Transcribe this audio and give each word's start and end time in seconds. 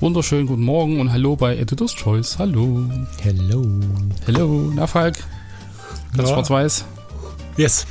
Wunderschönen 0.00 0.46
guten 0.46 0.62
Morgen 0.62 1.00
und 1.00 1.10
hallo 1.12 1.34
bei 1.34 1.56
Editor's 1.56 1.94
Choice. 1.94 2.38
Hallo. 2.38 2.84
Hello. 3.20 3.66
Hallo. 4.26 4.72
Na, 4.74 4.86
Falk? 4.86 5.16
Ganz 6.16 6.28
Ja. 6.28 6.34
schwarz-weiß? 6.34 6.84
Yes. 7.56 7.86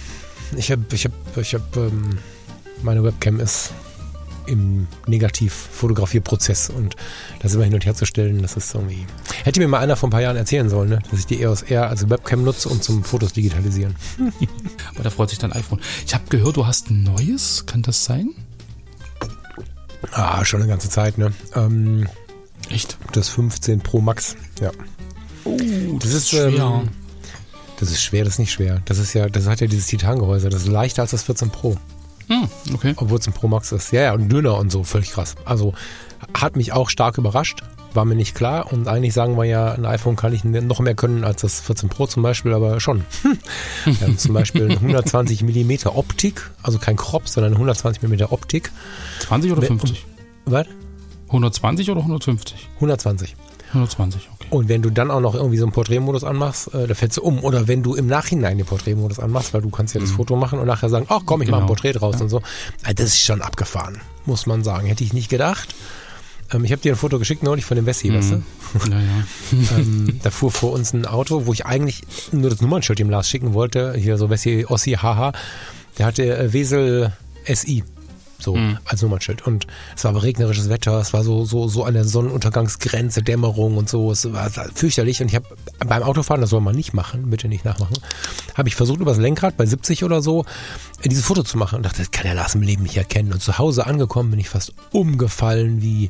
Ich 0.55 0.71
habe, 0.71 0.83
ich 0.93 1.03
habe, 1.03 1.41
ich 1.41 1.53
habe, 1.53 1.63
ähm, 1.91 2.17
meine 2.81 3.03
Webcam 3.03 3.41
ist 3.41 3.71
im 4.45 4.87
Negativ-Fotografierprozess 5.07 6.69
und 6.69 6.95
das 7.41 7.53
immer 7.53 7.65
hin 7.65 7.73
und 7.73 7.85
her 7.85 7.93
zu 7.93 8.05
stellen, 8.05 8.41
das 8.41 8.55
ist 8.55 8.73
irgendwie. 8.73 9.05
Hätte 9.43 9.59
mir 9.59 9.67
mal 9.67 9.79
einer 9.79 9.97
vor 9.97 10.07
ein 10.07 10.11
paar 10.11 10.21
Jahren 10.21 10.37
erzählen 10.37 10.69
sollen, 10.69 10.87
ne? 10.87 10.99
dass 11.11 11.19
ich 11.19 11.25
die 11.25 11.41
EOS 11.41 11.63
R 11.63 11.89
als 11.89 12.09
Webcam 12.09 12.45
nutze, 12.45 12.69
um 12.69 12.81
zum 12.81 13.03
Fotos 13.03 13.33
digitalisieren. 13.33 13.95
Aber 14.95 15.03
da 15.03 15.09
freut 15.09 15.31
sich 15.31 15.39
dein 15.39 15.51
iPhone. 15.51 15.81
Ich 16.05 16.13
habe 16.13 16.23
gehört, 16.29 16.55
du 16.55 16.65
hast 16.65 16.89
ein 16.89 17.03
neues. 17.03 17.65
Kann 17.65 17.81
das 17.81 18.05
sein? 18.05 18.29
Ah, 20.11 20.43
schon 20.45 20.61
eine 20.61 20.69
ganze 20.69 20.89
Zeit, 20.89 21.17
ne? 21.17 21.33
Ähm, 21.55 22.07
Echt? 22.69 22.97
das 23.13 23.29
15 23.29 23.81
Pro 23.81 24.01
Max, 24.01 24.35
ja. 24.61 24.71
Oh, 25.43 25.57
Das 25.99 26.13
ist 26.13 26.29
schwer. 26.29 26.83
Das 27.79 27.91
ist 27.91 28.01
schwer, 28.01 28.23
das 28.23 28.33
ist 28.33 28.39
nicht 28.39 28.51
schwer. 28.51 28.81
Das 28.85 28.97
ist 28.97 29.13
ja, 29.13 29.29
das 29.29 29.47
hat 29.47 29.61
ja 29.61 29.67
dieses 29.67 29.87
Titangehäuse, 29.87 30.49
das 30.49 30.63
ist 30.63 30.67
leichter 30.67 31.03
als 31.03 31.11
das 31.11 31.23
14 31.23 31.49
Pro. 31.51 31.77
Hm, 32.27 32.49
okay. 32.73 32.93
Obwohl 32.97 33.19
es 33.19 33.27
ein 33.27 33.33
Pro 33.33 33.47
Max 33.47 33.71
ist. 33.71 33.91
Ja, 33.91 34.01
ja, 34.01 34.13
und 34.13 34.29
dünner 34.29 34.57
und 34.57 34.71
so, 34.71 34.83
völlig 34.83 35.11
krass. 35.11 35.35
Also 35.45 35.73
hat 36.33 36.55
mich 36.55 36.73
auch 36.73 36.89
stark 36.89 37.17
überrascht, 37.17 37.61
war 37.93 38.05
mir 38.05 38.15
nicht 38.15 38.35
klar. 38.35 38.71
Und 38.71 38.87
eigentlich 38.87 39.13
sagen 39.13 39.37
wir 39.37 39.45
ja, 39.45 39.71
ein 39.73 39.85
iPhone 39.85 40.15
kann 40.15 40.33
ich 40.33 40.43
noch 40.43 40.79
mehr 40.79 40.95
können 40.95 41.23
als 41.23 41.41
das 41.41 41.59
14 41.61 41.89
Pro 41.89 42.07
zum 42.07 42.23
Beispiel, 42.23 42.53
aber 42.53 42.79
schon. 42.79 43.03
Wir 43.85 43.99
haben 44.01 44.17
zum 44.17 44.33
Beispiel 44.33 44.65
eine 44.65 44.75
120 44.75 45.43
mm 45.43 45.87
Optik, 45.87 46.49
also 46.63 46.77
kein 46.79 46.95
Crop, 46.95 47.27
sondern 47.27 47.53
eine 47.53 47.55
120 47.57 48.03
mm 48.03 48.25
Optik. 48.29 48.71
20 49.21 49.51
oder 49.51 49.61
Wer- 49.61 49.67
50? 49.69 50.05
Was? 50.45 50.67
120 51.27 51.91
oder 51.91 51.99
150? 52.01 52.69
120. 52.75 53.35
120, 53.73 54.29
okay. 54.33 54.47
Und 54.49 54.69
wenn 54.69 54.81
du 54.81 54.89
dann 54.91 55.11
auch 55.11 55.19
noch 55.19 55.35
irgendwie 55.35 55.57
so 55.57 55.65
einen 55.65 55.73
Porträtmodus 55.73 56.23
anmachst, 56.23 56.73
äh, 56.73 56.87
da 56.87 56.93
fällst 56.93 57.17
du 57.17 57.21
um. 57.23 57.43
Oder 57.43 57.67
wenn 57.67 57.83
du 57.83 57.95
im 57.95 58.07
Nachhinein 58.07 58.57
den 58.57 58.65
Porträtmodus 58.65 59.19
anmachst, 59.19 59.53
weil 59.53 59.61
du 59.61 59.69
kannst 59.69 59.93
ja 59.93 59.99
das 59.99 60.11
Foto 60.11 60.37
machen 60.37 60.57
und 60.59 60.67
nachher 60.67 60.87
sagen, 60.87 61.05
ach 61.09 61.19
komm, 61.25 61.41
ich 61.41 61.49
mache 61.49 61.57
ein 61.63 61.67
Genau. 61.67 61.73
Porträt 61.73 61.91
draus 61.91 62.21
und 62.21 62.29
so. 62.29 62.37
Äh, 62.85 62.93
Das 62.93 63.07
ist 63.07 63.19
schon 63.19 63.41
abgefahren, 63.41 63.99
muss 64.25 64.45
man 64.45 64.63
sagen. 64.63 64.87
Hätte 64.87 65.03
ich 65.03 65.11
nicht 65.11 65.27
gedacht. 65.27 65.75
Ähm, 66.53 66.63
ich 66.63 66.71
habe 66.71 66.81
dir 66.81 66.93
ein 66.93 66.97
Foto 66.97 67.19
geschickt 67.19 67.43
neulich 67.43 67.65
von 67.65 67.75
dem 67.75 67.85
Wessi, 67.85 68.13
weißt 68.13 68.31
du? 68.31 68.43
Ja, 68.89 68.99
ja. 68.99 69.77
ähm, 69.77 70.19
da 70.23 70.29
fuhr 70.29 70.51
vor 70.51 70.71
uns 70.73 70.93
ein 70.93 71.05
Auto, 71.05 71.45
wo 71.45 71.53
ich 71.53 71.65
eigentlich 71.65 72.01
nur 72.31 72.49
das 72.49 72.61
Nummernschild 72.61 72.99
dem 72.99 73.09
Lars 73.09 73.29
schicken 73.29 73.53
wollte. 73.53 73.93
Hier 73.95 74.17
so 74.17 74.29
Wessi, 74.29 74.65
Ossi, 74.67 74.91
haha. 74.91 75.33
Der 75.97 76.05
hatte 76.05 76.37
äh, 76.37 76.53
Wesel 76.53 77.13
SI. 77.45 77.83
So, 78.39 78.55
als 78.85 79.01
Nummernschild. 79.01 79.47
Und 79.47 79.65
es 79.95 80.03
war 80.03 80.11
aber 80.11 80.21
regnerisches 80.21 80.69
Wetter, 80.69 80.99
es 80.99 81.11
war 81.11 81.23
so, 81.23 81.43
so, 81.43 81.67
so 81.67 81.83
an 81.85 81.95
der 81.95 82.05
Sonnenuntergangsgrenze, 82.05 83.23
Dämmerung 83.23 83.77
und 83.77 83.89
so. 83.89 84.11
Es 84.11 84.31
war 84.31 84.49
fürchterlich. 84.51 85.21
Und 85.21 85.29
ich 85.29 85.35
habe 85.35 85.47
beim 85.85 86.03
Autofahren, 86.03 86.41
das 86.41 86.51
soll 86.51 86.61
man 86.61 86.75
nicht 86.75 86.93
machen, 86.93 87.29
bitte 87.31 87.47
nicht 87.47 87.65
nachmachen, 87.65 87.97
habe 88.55 88.69
ich 88.69 88.75
versucht, 88.75 88.99
übers 88.99 89.17
Lenkrad 89.17 89.57
bei 89.57 89.65
70 89.65 90.03
oder 90.03 90.21
so, 90.21 90.45
äh, 91.01 91.09
dieses 91.09 91.25
Foto 91.25 91.41
zu 91.43 91.57
machen 91.57 91.77
und 91.77 91.83
dachte, 91.83 91.97
das 91.97 92.11
kann 92.11 92.23
der 92.25 92.35
Lars 92.35 92.53
im 92.53 92.61
Leben 92.61 92.83
nicht 92.83 92.97
erkennen. 92.97 93.33
Und 93.33 93.41
zu 93.41 93.57
Hause 93.57 93.87
angekommen 93.87 94.29
bin 94.29 94.39
ich 94.39 94.49
fast 94.49 94.71
umgefallen, 94.91 95.81
wie, 95.81 96.09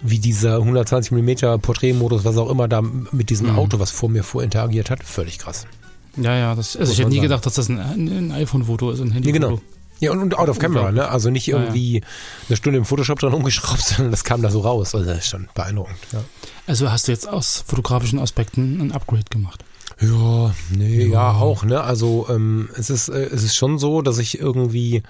wie 0.00 0.18
dieser 0.18 0.56
120 0.56 1.12
mm 1.12 1.60
Porträtmodus, 1.60 2.24
was 2.24 2.36
auch 2.38 2.48
immer 2.50 2.66
da 2.66 2.80
mit 2.80 3.28
diesem 3.30 3.50
Auto, 3.56 3.78
was 3.78 3.90
vor 3.90 4.08
mir 4.08 4.24
fuhr, 4.24 4.42
interagiert 4.42 4.88
hat. 4.90 5.02
Völlig 5.04 5.38
krass. 5.38 5.66
Ja, 6.16 6.36
ja, 6.36 6.54
das, 6.54 6.76
also 6.76 6.90
Muss 6.90 6.92
ich 6.92 6.98
hätte 7.00 7.08
nie 7.10 7.16
sagen. 7.16 7.22
gedacht, 7.28 7.46
dass 7.46 7.54
das 7.54 7.68
ein, 7.68 7.78
ein 7.78 8.32
iPhone-Foto 8.32 8.90
ist, 8.90 9.00
ein 9.00 9.08
Ja, 9.08 9.14
Handy-Foto. 9.14 9.32
genau. 9.48 9.62
Ja, 10.02 10.10
und, 10.12 10.18
und 10.20 10.38
out 10.38 10.48
of 10.48 10.58
camera, 10.58 10.92
ne? 10.92 11.08
Also 11.08 11.30
nicht 11.30 11.46
Ja, 11.46 11.56
ja. 11.56 11.62
irgendwie 11.62 12.02
eine 12.48 12.56
Stunde 12.56 12.78
im 12.78 12.84
Photoshop 12.84 13.18
dran 13.18 13.32
umgeschraubt, 13.32 13.80
sondern 13.84 14.10
das 14.10 14.24
kam 14.24 14.42
da 14.42 14.50
so 14.50 14.60
raus. 14.60 14.94
Also 14.94 15.06
das 15.08 15.18
ist 15.18 15.28
schon 15.28 15.48
beeindruckend, 15.54 15.96
ja. 16.12 16.22
Also 16.66 16.90
hast 16.90 17.08
du 17.08 17.12
jetzt 17.12 17.28
aus 17.28 17.64
fotografischen 17.66 18.18
Aspekten 18.18 18.80
ein 18.80 18.92
Upgrade 18.92 19.24
gemacht. 19.30 19.64
Ja, 20.00 20.52
nee, 20.70 21.06
ja, 21.06 21.32
auch, 21.32 21.64
ne? 21.64 21.80
Also 21.82 22.26
ähm, 22.28 22.68
es 22.76 22.90
ist 22.90 23.08
äh, 23.08 23.24
es 23.32 23.42
ist 23.44 23.54
schon 23.56 23.78
so, 23.78 24.02
dass 24.02 24.18
ich 24.18 24.38
irgendwie, 24.40 25.02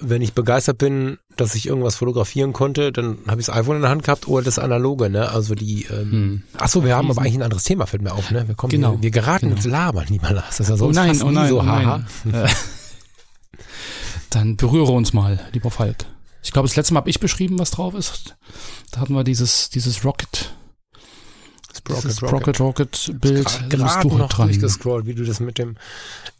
wenn 0.00 0.22
ich 0.22 0.32
begeistert 0.32 0.78
bin, 0.78 1.18
dass 1.36 1.54
ich 1.54 1.66
irgendwas 1.66 1.96
fotografieren 1.96 2.52
konnte, 2.54 2.92
dann 2.92 3.18
habe 3.28 3.40
ich 3.40 3.46
das 3.46 3.54
iPhone 3.54 3.76
in 3.76 3.82
der 3.82 3.90
Hand 3.90 4.04
gehabt 4.04 4.26
oder 4.28 4.44
das 4.44 4.58
Analoge, 4.58 5.10
ne? 5.10 5.28
Also 5.30 5.54
die. 5.54 5.84
Ähm, 5.90 6.10
Hm. 6.12 6.42
Ach 6.56 6.68
so, 6.68 6.82
wir 6.84 6.96
haben 6.96 7.10
aber 7.10 7.20
eigentlich 7.20 7.34
ein 7.34 7.42
anderes 7.42 7.64
Thema, 7.64 7.84
fällt 7.86 8.02
mir 8.02 8.12
auf, 8.12 8.30
ne? 8.30 8.46
Wir 8.48 8.54
kommen, 8.54 8.70
Genau, 8.70 8.92
wir, 8.94 9.02
wir 9.02 9.10
geraten 9.10 9.46
genau. 9.46 9.56
ins 9.56 9.66
Labern, 9.66 10.06
lieber 10.08 10.30
Lars. 10.30 10.56
Das 10.56 10.60
ist 10.60 10.68
ja 10.68 10.74
Oh 10.76 10.78
sonst 10.78 10.96
nein, 10.96 11.08
fast 11.08 11.24
oh 11.24 11.28
nie 11.28 11.34
nein, 11.34 11.48
so, 11.48 11.60
oh 11.60 11.66
haha. 11.66 12.04
Dann 14.30 14.56
berühre 14.56 14.92
uns 14.92 15.12
mal, 15.12 15.38
lieber 15.52 15.70
Falk. 15.70 16.04
Ich 16.42 16.52
glaube, 16.52 16.68
das 16.68 16.76
letzte 16.76 16.94
Mal 16.94 17.00
habe 17.00 17.10
ich 17.10 17.20
beschrieben, 17.20 17.58
was 17.58 17.70
drauf 17.72 17.94
ist. 17.94 18.36
Da 18.92 19.00
hatten 19.00 19.14
wir 19.14 19.24
dieses, 19.24 19.68
dieses 19.70 20.04
Rocket, 20.04 20.52
dieses 21.88 22.22
Rocket, 22.22 22.58
Rocket 22.60 23.12
Bild. 23.20 23.46
Gra- 23.48 23.68
Da 23.68 23.76
bist 23.84 23.96
du 24.04 24.10
halt 24.10 24.18
noch 24.18 24.28
dran. 24.28 24.48
durchgescrollt, 24.48 25.06
wie 25.06 25.14
du 25.14 25.24
das 25.24 25.40
mit 25.40 25.58
dem 25.58 25.76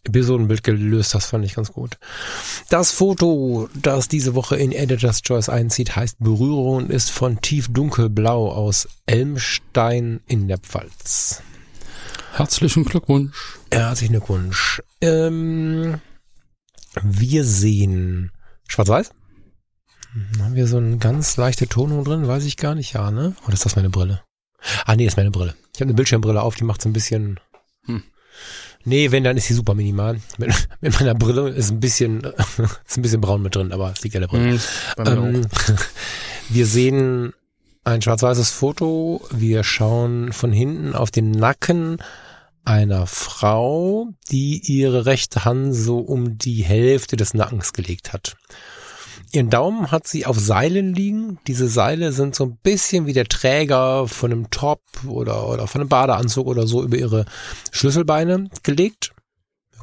Episodenbild 0.05 0.63
gelöst 0.65 1.15
hast, 1.15 1.27
fand 1.27 1.45
ich 1.45 1.55
ganz 1.55 1.73
gut. 1.73 1.99
Das 2.69 2.93
Foto, 2.93 3.69
das 3.75 4.09
diese 4.09 4.35
Woche 4.35 4.57
in 4.57 4.73
Editor's 4.73 5.23
Choice 5.23 5.49
einzieht, 5.49 5.97
heißt 5.97 6.19
Berührung 6.21 6.77
und 6.85 6.91
ist 6.91 7.11
von 7.11 7.41
tief 7.41 7.69
dunkelblau 7.73 8.51
aus 8.53 8.89
Elmstein 9.07 10.21
in 10.27 10.47
der 10.49 10.59
Pfalz. 10.59 11.43
Herzlichen 12.35 12.85
Glückwunsch. 12.85 13.59
Herzlichen 13.73 14.13
Glückwunsch. 14.13 14.83
Ähm, 15.01 16.01
wir 17.03 17.45
sehen 17.45 18.31
schwarz-weiß. 18.69 19.11
Hm, 20.13 20.43
Haben 20.43 20.55
wir 20.55 20.67
so 20.67 20.79
eine 20.79 20.99
ganz 20.99 21.37
leichte 21.37 21.69
Tonung 21.69 22.05
drin? 22.05 22.27
Weiß 22.29 22.45
ich 22.45 22.57
gar 22.57 22.75
nicht. 22.75 22.93
Ja, 22.95 23.11
ne? 23.11 23.35
Oder 23.45 23.55
ist 23.55 23.65
das 23.65 23.77
meine 23.77 23.91
Brille? 23.91 24.23
Ah, 24.85 24.97
nee, 24.97 25.05
das 25.05 25.13
ist 25.13 25.17
meine 25.19 25.31
Brille. 25.31 25.55
Ich 25.75 25.81
habe 25.81 25.89
eine 25.89 25.95
Bildschirmbrille 25.95 26.41
auf, 26.41 26.57
die 26.57 26.65
macht 26.65 26.83
so 26.83 26.89
ein 26.89 26.93
bisschen... 26.93 27.39
Hm. 27.85 28.03
Nee, 28.85 29.11
wenn, 29.11 29.25
dann 29.25 29.37
ist 29.37 29.47
sie 29.47 29.55
super 29.55 29.75
minimal. 29.75 30.21
Mit, 30.39 30.69
mit 30.81 30.95
meiner 30.99 31.15
Brille 31.15 31.49
ist 31.51 31.71
ein 31.71 31.81
bisschen, 31.81 32.23
ist 32.87 32.97
ein 32.97 33.03
bisschen 33.03 33.21
braun 33.21 33.43
mit 33.43 33.55
drin, 33.55 33.73
aber 33.73 33.93
es 33.93 34.03
liegt 34.03 34.15
an 34.15 34.23
der 34.23 34.29
Brille. 34.29 34.53
Mhm, 34.53 35.05
mir 35.05 35.07
Ähm, 35.07 35.47
wir 36.49 36.67
sehen 36.67 37.33
ein 37.85 38.03
schwarz-weißes 38.03 38.51
Foto. 38.51 39.27
Wir 39.31 39.65
schauen 39.65 40.33
von 40.33 40.53
hinten 40.53 40.95
auf 40.95 41.11
den 41.11 41.31
Nacken 41.33 41.99
einer 42.67 43.07
Frau, 43.07 44.09
die 44.31 44.61
ihre 44.65 45.07
rechte 45.07 45.45
Hand 45.45 45.75
so 45.75 45.99
um 45.99 46.37
die 46.37 46.63
Hälfte 46.63 47.17
des 47.17 47.33
Nackens 47.33 47.73
gelegt 47.73 48.13
hat. 48.13 48.37
Ihren 49.33 49.51
Daumen 49.51 49.91
hat 49.91 50.07
sie 50.07 50.25
auf 50.27 50.39
Seilen 50.39 50.95
liegen. 50.95 51.39
Diese 51.47 51.69
Seile 51.69 52.13
sind 52.13 52.35
so 52.35 52.45
ein 52.45 52.57
bisschen 52.63 53.07
wie 53.07 53.13
der 53.13 53.27
Träger 53.27 54.09
von 54.09 54.33
einem 54.33 54.51
Top 54.51 54.81
oder, 55.07 55.49
oder 55.49 55.67
von 55.67 55.81
einem 55.81 55.89
Badeanzug 55.89 56.47
oder 56.47 56.67
so 56.67 56.83
über 56.83 56.97
ihre 56.97 57.25
Schlüsselbeine 57.73 58.49
gelegt. 58.63 59.13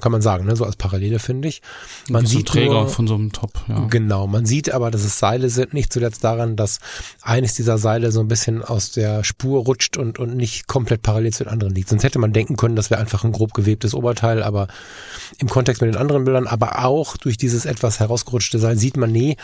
Kann 0.02 0.12
man 0.12 0.22
sagen, 0.22 0.46
ne? 0.46 0.56
so 0.56 0.66
als 0.66 0.76
Parallele 0.76 1.18
finde 1.20 1.48
ich. 1.48 1.62
Man 2.10 2.26
sieht 2.26 2.48
Träger 2.50 2.74
nur, 2.74 2.90
von 2.90 3.08
so 3.08 3.16
einem 3.16 3.32
Top, 3.32 3.52
ja. 3.70 3.88
Genau, 3.90 4.28
man 4.28 4.46
sieht 4.46 4.74
aber, 4.74 4.92
dass 4.92 5.04
es 5.04 5.18
Seile 5.18 5.50
sind, 5.50 5.74
nicht 5.74 5.94
zuletzt 5.94 6.24
daran, 6.24 6.58
dass 6.58 6.80
eines 7.22 7.54
dieser 7.54 7.78
Seile 7.78 8.12
so 8.12 8.20
ein 8.20 8.28
bisschen 8.28 8.64
aus 8.64 8.92
der 8.92 9.24
Spur 9.24 9.64
rutscht 9.64 9.96
und, 9.96 10.20
und 10.20 10.36
nicht 10.36 10.68
komplett 10.68 11.04
parallel 11.04 11.32
zu 11.32 11.46
den 11.46 11.54
anderen 11.54 11.74
liegt. 11.74 11.88
Sonst 11.90 12.04
hätte 12.04 12.20
man 12.20 12.34
denken 12.34 12.58
können, 12.58 12.76
das 12.76 12.90
wäre 12.90 13.00
einfach 13.00 13.24
ein 13.24 13.32
grob 13.32 13.54
gewebtes 13.54 13.94
Oberteil, 13.94 14.44
aber 14.44 14.68
im 15.38 15.48
Kontext 15.48 15.82
mit 15.82 15.94
den 15.94 16.00
anderen 16.00 16.26
Bildern, 16.26 16.48
aber 16.48 16.84
auch 16.84 17.16
durch 17.16 17.38
dieses 17.38 17.66
etwas 17.66 18.00
herausgerutschte 18.00 18.60
Seil 18.60 18.78
sieht 18.78 18.98
man, 18.98 19.12
nee, 19.12 19.38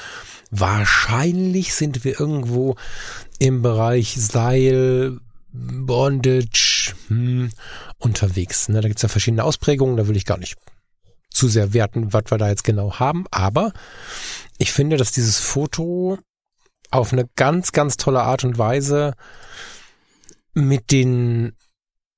wahrscheinlich 0.51 1.73
sind 1.73 2.03
wir 2.03 2.19
irgendwo 2.19 2.75
im 3.39 3.61
Bereich 3.61 4.15
Seil, 4.17 5.19
Bondage 5.51 6.78
hm, 7.07 7.51
unterwegs. 7.97 8.69
Ne? 8.69 8.81
Da 8.81 8.87
gibt's 8.87 9.01
ja 9.01 9.09
verschiedene 9.09 9.43
Ausprägungen, 9.43 9.97
da 9.97 10.07
will 10.07 10.17
ich 10.17 10.25
gar 10.25 10.37
nicht 10.37 10.57
zu 11.29 11.47
sehr 11.47 11.73
werten, 11.73 12.13
was 12.13 12.23
wir 12.29 12.37
da 12.37 12.49
jetzt 12.49 12.63
genau 12.63 12.99
haben. 12.99 13.25
Aber 13.31 13.71
ich 14.57 14.71
finde, 14.71 14.97
dass 14.97 15.11
dieses 15.11 15.37
Foto 15.37 16.17
auf 16.91 17.13
eine 17.13 17.29
ganz, 17.35 17.71
ganz 17.71 17.97
tolle 17.97 18.21
Art 18.21 18.43
und 18.43 18.57
Weise 18.57 19.13
mit 20.53 20.91
den 20.91 21.53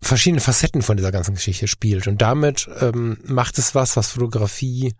verschiedenen 0.02 0.42
Facetten 0.42 0.82
von 0.82 0.98
dieser 0.98 1.12
ganzen 1.12 1.36
Geschichte 1.36 1.68
spielt. 1.68 2.08
Und 2.08 2.22
damit 2.22 2.70
ähm, 2.80 3.18
macht 3.24 3.58
es 3.58 3.76
was, 3.76 3.96
was 3.96 4.12
Fotografie 4.12 4.96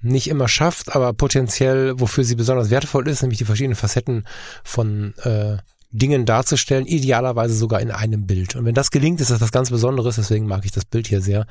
nicht 0.00 0.28
immer 0.28 0.48
schafft, 0.48 0.94
aber 0.94 1.12
potenziell, 1.12 1.98
wofür 2.00 2.24
sie 2.24 2.34
besonders 2.34 2.70
wertvoll 2.70 3.08
ist, 3.08 3.22
nämlich 3.22 3.38
die 3.38 3.44
verschiedenen 3.44 3.76
Facetten 3.76 4.26
von 4.62 5.14
äh, 5.18 5.58
Dingen 5.98 6.26
darzustellen, 6.26 6.86
idealerweise 6.86 7.54
sogar 7.54 7.80
in 7.80 7.90
einem 7.90 8.26
Bild. 8.26 8.56
Und 8.56 8.64
wenn 8.64 8.74
das 8.74 8.90
gelingt, 8.90 9.20
ist 9.20 9.30
das 9.30 9.40
was 9.40 9.52
ganz 9.52 9.70
Besonderes, 9.70 10.16
deswegen 10.16 10.46
mag 10.46 10.64
ich 10.64 10.72
das 10.72 10.84
Bild 10.84 11.06
hier 11.06 11.20
sehr. 11.20 11.46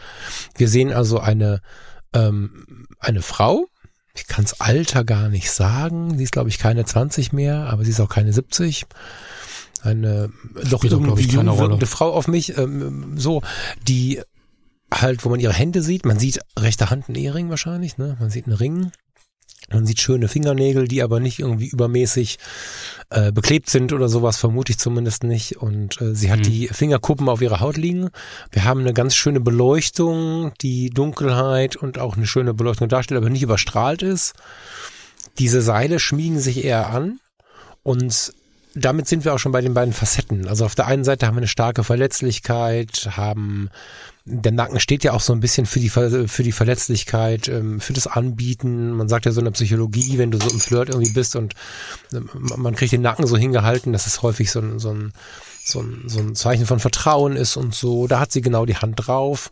Wir 0.58 0.68
sehen 0.68 0.94
also 0.94 1.20
eine, 1.20 1.62
ähm, 2.14 2.88
eine 3.00 3.22
Frau, 3.22 3.68
ich 4.14 4.28
kann's 4.28 4.62
Alter 4.62 5.04
gar 5.04 5.30
nicht 5.30 5.52
sagen, 5.52 6.18
sie 6.18 6.24
ist 6.24 6.32
glaube 6.32 6.50
ich 6.50 6.58
keine 6.58 6.86
20 6.86 7.34
mehr, 7.34 7.68
aber 7.70 7.84
sie 7.84 7.92
ist 7.92 8.00
auch 8.00 8.10
keine 8.10 8.32
70 8.32 8.86
eine 9.86 10.32
doch 10.70 10.84
irgendwie 10.84 11.28
jung 11.28 11.46
wirkende 11.46 11.86
Frau 11.86 12.12
auf 12.12 12.28
mich, 12.28 12.58
ähm, 12.58 13.18
so, 13.18 13.42
die 13.88 14.22
halt, 14.92 15.26
wo 15.26 15.30
man 15.30 15.40
ihre 15.40 15.54
Hände 15.54 15.82
sieht, 15.82 16.06
man 16.06 16.20
sieht 16.20 16.40
rechte 16.58 16.90
Hand 16.90 17.08
einen 17.08 17.18
Ehering 17.18 17.50
wahrscheinlich, 17.50 17.98
ne? 17.98 18.18
Man 18.20 18.30
sieht 18.30 18.48
einen 18.48 18.56
Ring, 18.56 18.92
man 19.72 19.86
sieht 19.86 20.00
schöne 20.00 20.28
Fingernägel, 20.28 20.88
die 20.88 21.02
aber 21.02 21.20
nicht 21.20 21.40
irgendwie 21.40 21.68
übermäßig 21.68 22.38
äh, 23.10 23.32
beklebt 23.32 23.70
sind 23.70 23.94
oder 23.94 24.10
sowas, 24.10 24.38
vermute 24.38 24.72
ich 24.72 24.78
zumindest 24.78 25.24
nicht. 25.24 25.58
Und 25.58 26.00
äh, 26.02 26.14
sie 26.14 26.32
hat 26.32 26.40
mhm. 26.40 26.44
die 26.44 26.68
Fingerkuppen 26.68 27.30
auf 27.30 27.42
ihrer 27.42 27.60
Haut 27.60 27.78
liegen. 27.78 28.10
Wir 28.52 28.64
haben 28.64 28.82
eine 28.82 28.94
ganz 28.94 29.16
schöne 29.16 29.40
Beleuchtung, 29.40 30.54
die 30.62 30.90
Dunkelheit 30.90 31.76
und 31.76 31.98
auch 31.98 32.16
eine 32.16 32.28
schöne 32.28 32.54
Beleuchtung 32.54 32.90
darstellt, 32.90 33.18
aber 33.18 33.30
nicht 33.30 33.44
überstrahlt 33.44 34.04
ist. 34.04 34.34
Diese 35.40 35.62
Seile 35.62 36.00
schmiegen 36.00 36.40
sich 36.40 36.64
eher 36.64 36.90
an 36.90 37.20
und 37.84 38.34
damit 38.76 39.08
sind 39.08 39.24
wir 39.24 39.34
auch 39.34 39.40
schon 39.40 39.54
bei 39.54 39.62
den 39.62 39.74
beiden 39.74 39.94
Facetten. 39.94 40.48
Also 40.48 40.66
auf 40.66 40.76
der 40.76 40.88
einen 40.88 41.06
Seite 41.06 41.26
haben 41.26 41.36
wir 41.36 41.40
eine 41.40 41.48
starke 41.48 41.84
Verletzlichkeit, 41.84 43.10
haben 43.12 43.70
der 44.26 44.52
Nacken 44.52 44.80
steht 44.80 45.04
ja 45.04 45.14
auch 45.14 45.22
so 45.22 45.34
ein 45.34 45.40
bisschen 45.40 45.68
für 45.68 45.80
die 45.80 45.90
für 45.90 46.44
die 46.44 46.52
Verletzlichkeit, 46.52 47.48
ähm, 47.48 47.80
für 47.80 47.94
das 47.94 48.08
Anbieten. 48.08 48.92
Man 48.92 49.08
sagt 49.08 49.26
ja 49.26 49.32
so 49.32 49.40
in 49.40 49.46
der 49.46 49.52
Psychologie, 49.52 50.18
wenn 50.18 50.32
du 50.32 50.40
so 50.40 50.50
im 50.50 50.60
Flirt 50.60 50.90
irgendwie 50.90 51.14
bist 51.14 51.36
und 51.36 51.54
ähm, 52.12 52.30
man 52.34 52.76
kriegt 52.76 52.92
den 52.92 53.02
Nacken 53.02 53.28
so 53.28 53.38
hingehalten, 53.38 53.94
dass 53.94 54.08
es 54.08 54.24
häufig 54.24 54.52
so 54.52 54.60
ein, 54.60 54.80
so 54.80 54.92
ein 54.92 55.14
so 55.64 55.82
ein, 55.82 56.04
so 56.08 56.20
ein 56.20 56.36
Zeichen 56.36 56.66
von 56.66 56.80
Vertrauen 56.80 57.36
ist 57.36 57.56
und 57.56 57.74
so. 57.74 58.08
Da 58.08 58.20
hat 58.20 58.32
sie 58.32 58.42
genau 58.42 58.66
die 58.66 58.78
Hand 58.78 59.08
drauf. 59.08 59.50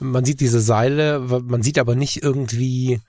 Man 0.00 0.24
sieht 0.24 0.40
diese 0.40 0.60
Seile, 0.60 1.20
man 1.20 1.62
sieht 1.62 1.78
aber 1.78 1.94
nicht 1.94 2.22
irgendwie 2.22 3.00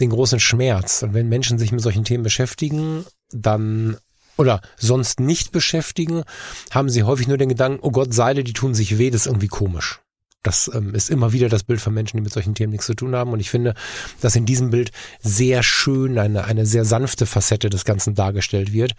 den 0.00 0.10
großen 0.10 0.40
Schmerz. 0.40 1.02
Und 1.02 1.12
wenn 1.12 1.28
Menschen 1.28 1.58
sich 1.58 1.70
mit 1.70 1.82
solchen 1.82 2.04
Themen 2.04 2.24
beschäftigen, 2.24 3.04
dann 3.30 3.98
oder 4.36 4.60
sonst 4.76 5.20
nicht 5.20 5.52
beschäftigen, 5.52 6.22
haben 6.70 6.88
sie 6.88 7.02
häufig 7.02 7.28
nur 7.28 7.38
den 7.38 7.48
Gedanken, 7.48 7.80
oh 7.82 7.90
Gott, 7.90 8.14
Seile, 8.14 8.44
die 8.44 8.52
tun 8.52 8.74
sich 8.74 8.98
weh, 8.98 9.10
das 9.10 9.22
ist 9.22 9.26
irgendwie 9.26 9.48
komisch. 9.48 10.00
Das 10.42 10.68
ähm, 10.74 10.94
ist 10.94 11.08
immer 11.08 11.32
wieder 11.32 11.48
das 11.48 11.62
Bild 11.62 11.80
von 11.80 11.94
Menschen, 11.94 12.16
die 12.16 12.22
mit 12.22 12.32
solchen 12.32 12.54
Themen 12.54 12.72
nichts 12.72 12.86
zu 12.86 12.94
tun 12.94 13.14
haben. 13.14 13.32
Und 13.32 13.38
ich 13.38 13.50
finde, 13.50 13.74
dass 14.20 14.34
in 14.34 14.44
diesem 14.44 14.70
Bild 14.70 14.90
sehr 15.20 15.62
schön 15.62 16.18
eine, 16.18 16.44
eine 16.44 16.66
sehr 16.66 16.84
sanfte 16.84 17.26
Facette 17.26 17.70
des 17.70 17.84
Ganzen 17.84 18.14
dargestellt 18.14 18.72
wird. 18.72 18.92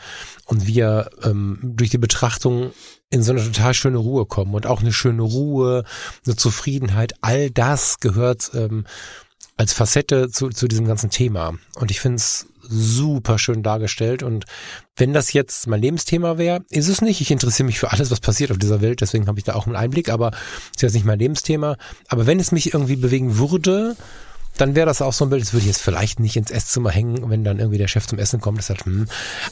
Und 0.46 0.68
wir 0.68 1.10
ähm, 1.24 1.60
durch 1.62 1.90
die 1.90 1.98
Betrachtung 1.98 2.72
in 3.10 3.24
so 3.24 3.34
eine 3.34 3.44
total 3.44 3.74
schöne 3.74 3.98
Ruhe 3.98 4.26
kommen. 4.26 4.54
Und 4.54 4.66
auch 4.66 4.82
eine 4.82 4.94
schöne 4.94 5.22
Ruhe, 5.22 5.84
eine 6.26 6.36
Zufriedenheit, 6.38 7.14
all 7.20 7.52
das 7.52 8.00
gehört 8.00 8.52
ähm, 8.54 8.86
als 9.58 9.74
Facette 9.74 10.30
zu, 10.30 10.50
zu 10.50 10.70
diesem 10.70 10.88
ganzen 10.88 11.10
Thema. 11.10 11.56
Und 11.76 11.92
ich 11.92 12.00
finde 12.00 12.16
es 12.16 12.48
super 12.68 13.38
schön 13.38 13.64
dargestellt. 13.64 14.24
Und 14.24 14.46
wenn 14.96 15.14
das 15.14 15.34
jetzt 15.34 15.68
mein 15.68 15.82
Lebensthema 15.82 16.38
wäre, 16.38 16.64
ist 16.70 16.88
es 16.88 17.02
nicht. 17.02 17.22
Ich 17.22 17.32
interessiere 17.32 17.66
mich 17.66 17.80
für 17.80 17.92
alles, 17.92 18.12
was 18.12 18.20
passiert 18.20 18.52
auf 18.52 18.58
dieser 18.58 18.82
Welt, 18.82 19.02
deswegen 19.02 19.28
habe 19.28 19.40
ich 19.40 19.46
da 19.46 19.56
auch 19.56 19.66
einen 19.66 19.76
Einblick, 19.76 20.10
aber 20.10 20.32
ist 20.74 20.82
jetzt 20.82 20.94
nicht 20.94 21.06
mein 21.06 21.20
Lebensthema. 21.20 21.78
Aber 22.08 22.26
wenn 22.26 22.40
es 22.40 22.52
mich 22.52 22.74
irgendwie 22.74 22.96
bewegen 22.96 23.38
würde, 23.38 23.96
dann 24.58 24.76
wäre 24.76 24.86
das 24.86 25.02
auch 25.02 25.14
so 25.14 25.26
ein 25.26 25.30
Bild, 25.30 25.42
das 25.42 25.54
würde 25.54 25.62
ich 25.62 25.68
jetzt 25.68 25.82
vielleicht 25.82 26.20
nicht 26.20 26.36
ins 26.36 26.52
Esszimmer 26.52 26.92
hängen, 26.92 27.30
wenn 27.30 27.44
dann 27.44 27.60
irgendwie 27.60 27.80
der 27.80 27.88
Chef 27.88 28.06
zum 28.06 28.20
Essen 28.20 28.40
kommt. 28.40 28.60
Das 28.60 28.70
halt, 28.70 28.86
hm. 28.86 29.08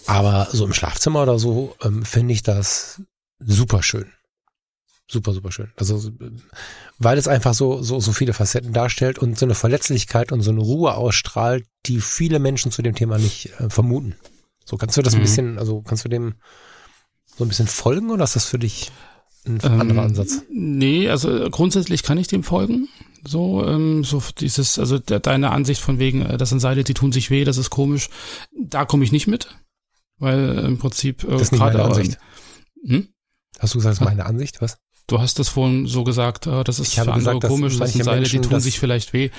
Aber 0.06 0.48
so 0.52 0.66
im 0.66 0.74
Schlafzimmer 0.74 1.24
oder 1.24 1.40
so 1.40 1.75
ähm, 1.84 2.06
finde 2.06 2.34
ich 2.34 2.44
das 2.44 3.02
super 3.40 3.81
schön 3.81 4.06
super, 5.12 5.34
super 5.34 5.52
schön. 5.52 5.72
Also, 5.75 6.12
weil 6.98 7.18
es 7.18 7.28
einfach 7.28 7.54
so, 7.54 7.84
so, 7.84 8.00
so 8.00 8.13
viele 8.13 8.34
Facetten 8.34 8.74
darstellt 8.74 9.19
und 9.19 9.38
so 9.38 9.46
eine 9.46 9.56
Verletzlichkeit 9.56 10.31
und 10.31 10.42
so 10.42 10.52
eine 10.52 10.62
Ruhe 10.62 10.96
ausstrahlt, 10.96 11.66
die 11.86 12.01
viele 12.01 12.39
Menschen 12.39 12.72
zu 12.72 12.81
dem 12.81 12.95
Thema 12.95 13.18
nicht 13.18 13.50
äh, 13.60 13.69
vermuten. 13.69 14.16
So, 14.66 14.78
kannst 14.78 14.98
du 14.98 15.01
das 15.01 15.13
mhm. 15.13 15.19
ein 15.19 15.24
bisschen, 15.24 15.60
also 15.60 15.81
kannst 15.81 16.06
du 16.06 16.10
dem 16.10 16.36
so 17.36 17.44
ein 17.45 17.48
bisschen 17.48 17.68
folgen 17.68 18.12
oder 18.12 18.24
ist 18.24 18.36
das 18.36 18.45
für 18.45 18.60
dich 18.60 18.92
ein 19.45 19.60
ähm, 19.63 19.81
anderer 19.81 20.04
Ansatz? 20.04 20.44
Nee, 20.50 21.10
also 21.10 21.50
grundsätzlich 21.50 22.04
kann 22.04 22.18
ich 22.18 22.28
dem 22.28 22.44
folgen. 22.44 22.88
So, 23.28 23.66
ähm, 23.66 24.04
so 24.04 24.22
dieses, 24.39 24.80
also 24.80 25.00
de, 25.00 25.19
deine 25.19 25.51
Ansicht 25.51 25.81
von 25.81 26.00
wegen, 26.00 26.24
äh, 26.24 26.38
das 26.38 26.50
sind 26.50 26.60
Seile, 26.60 26.83
die 26.83 26.94
tun 26.94 27.12
sich 27.12 27.30
weh, 27.30 27.44
das 27.44 27.57
ist 27.57 27.69
komisch, 27.69 28.10
da 28.51 28.86
komme 28.86 29.04
ich 29.04 29.12
nicht 29.12 29.27
mit. 29.27 29.56
Weil 30.18 30.60
im 30.60 30.77
Prinzip 30.77 31.24
äh, 31.24 31.31
das 31.31 31.44
ist 31.44 31.51
nicht 31.51 31.62
meine 31.62 31.84
Ansicht. 31.84 32.19
Hm? 32.86 33.07
Hast 33.60 33.74
du 33.74 33.80
gesagt, 33.80 33.94
das 33.94 34.01
ist 34.01 34.06
meine 34.06 34.25
Ansicht, 34.25 34.62
was? 34.62 34.77
Du 35.12 35.19
hast 35.19 35.40
das 35.40 35.50
vorhin 35.50 35.88
so 35.88 36.06
gesagt, 36.06 36.48
äh, 36.48 36.63
das 36.63 36.80
ist 36.80 36.94
für 36.94 37.02
andere 37.02 37.36
gesagt, 37.38 37.44
komisch, 37.44 37.78
das 37.78 37.92
sind 37.92 38.06
Seile, 38.06 38.24
die 38.24 38.40
tun 38.40 38.62
sich 38.62 38.80
vielleicht 38.80 39.12
weh. 39.12 39.30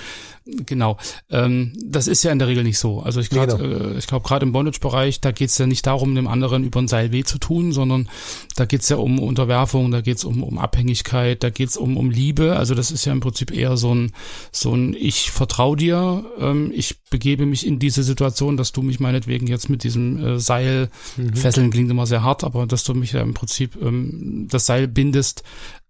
Genau. 0.45 0.97
Ähm, 1.31 1.73
das 1.83 2.07
ist 2.07 2.21
ja 2.23 2.31
in 2.31 2.37
der 2.37 2.49
Regel 2.49 2.63
nicht 2.63 2.77
so. 2.77 2.99
Also 2.99 3.21
ich 3.21 3.29
glaube, 3.29 3.57
genau. 3.57 3.91
äh, 3.91 3.97
ich 3.97 4.07
glaube 4.07 4.27
gerade 4.27 4.45
im 4.45 4.51
Bondage-Bereich, 4.51 5.21
da 5.21 5.31
geht 5.31 5.49
es 5.49 5.57
ja 5.57 5.65
nicht 5.65 5.87
darum, 5.87 6.15
dem 6.15 6.27
anderen 6.27 6.65
über 6.65 6.81
ein 6.81 6.89
Seil 6.89 7.11
weh 7.13 7.23
zu 7.23 7.37
tun, 7.37 7.71
sondern 7.71 8.09
da 8.55 8.65
geht 8.65 8.81
es 8.81 8.89
ja 8.89 8.97
um 8.97 9.19
Unterwerfung, 9.19 9.89
da 9.89 10.01
geht 10.01 10.17
es 10.17 10.25
um, 10.25 10.43
um 10.43 10.59
Abhängigkeit, 10.59 11.41
da 11.43 11.49
geht 11.49 11.69
es 11.69 11.77
um, 11.77 11.95
um 11.95 12.11
Liebe. 12.11 12.57
Also 12.57 12.75
das 12.75 12.91
ist 12.91 13.05
ja 13.05 13.13
im 13.13 13.21
Prinzip 13.21 13.51
eher 13.51 13.77
so 13.77 13.95
ein, 13.95 14.11
so 14.51 14.75
ein 14.75 14.93
Ich 14.93 15.31
vertraue 15.31 15.77
dir, 15.77 16.25
ähm, 16.39 16.71
ich 16.75 16.99
begebe 17.09 17.45
mich 17.45 17.65
in 17.65 17.79
diese 17.79 18.03
Situation, 18.03 18.57
dass 18.57 18.73
du 18.73 18.81
mich 18.81 18.99
meinetwegen 18.99 19.47
jetzt 19.47 19.69
mit 19.69 19.83
diesem 19.83 20.17
äh, 20.17 20.39
Seil, 20.39 20.89
mhm. 21.15 21.35
fesseln 21.35 21.71
klingt 21.71 21.89
immer 21.89 22.05
sehr 22.05 22.21
hart, 22.21 22.43
aber 22.43 22.67
dass 22.67 22.83
du 22.83 22.93
mich 22.93 23.13
ja 23.13 23.21
im 23.21 23.33
Prinzip 23.33 23.77
ähm, 23.81 24.47
das 24.49 24.65
Seil 24.65 24.89
bindest, 24.89 25.43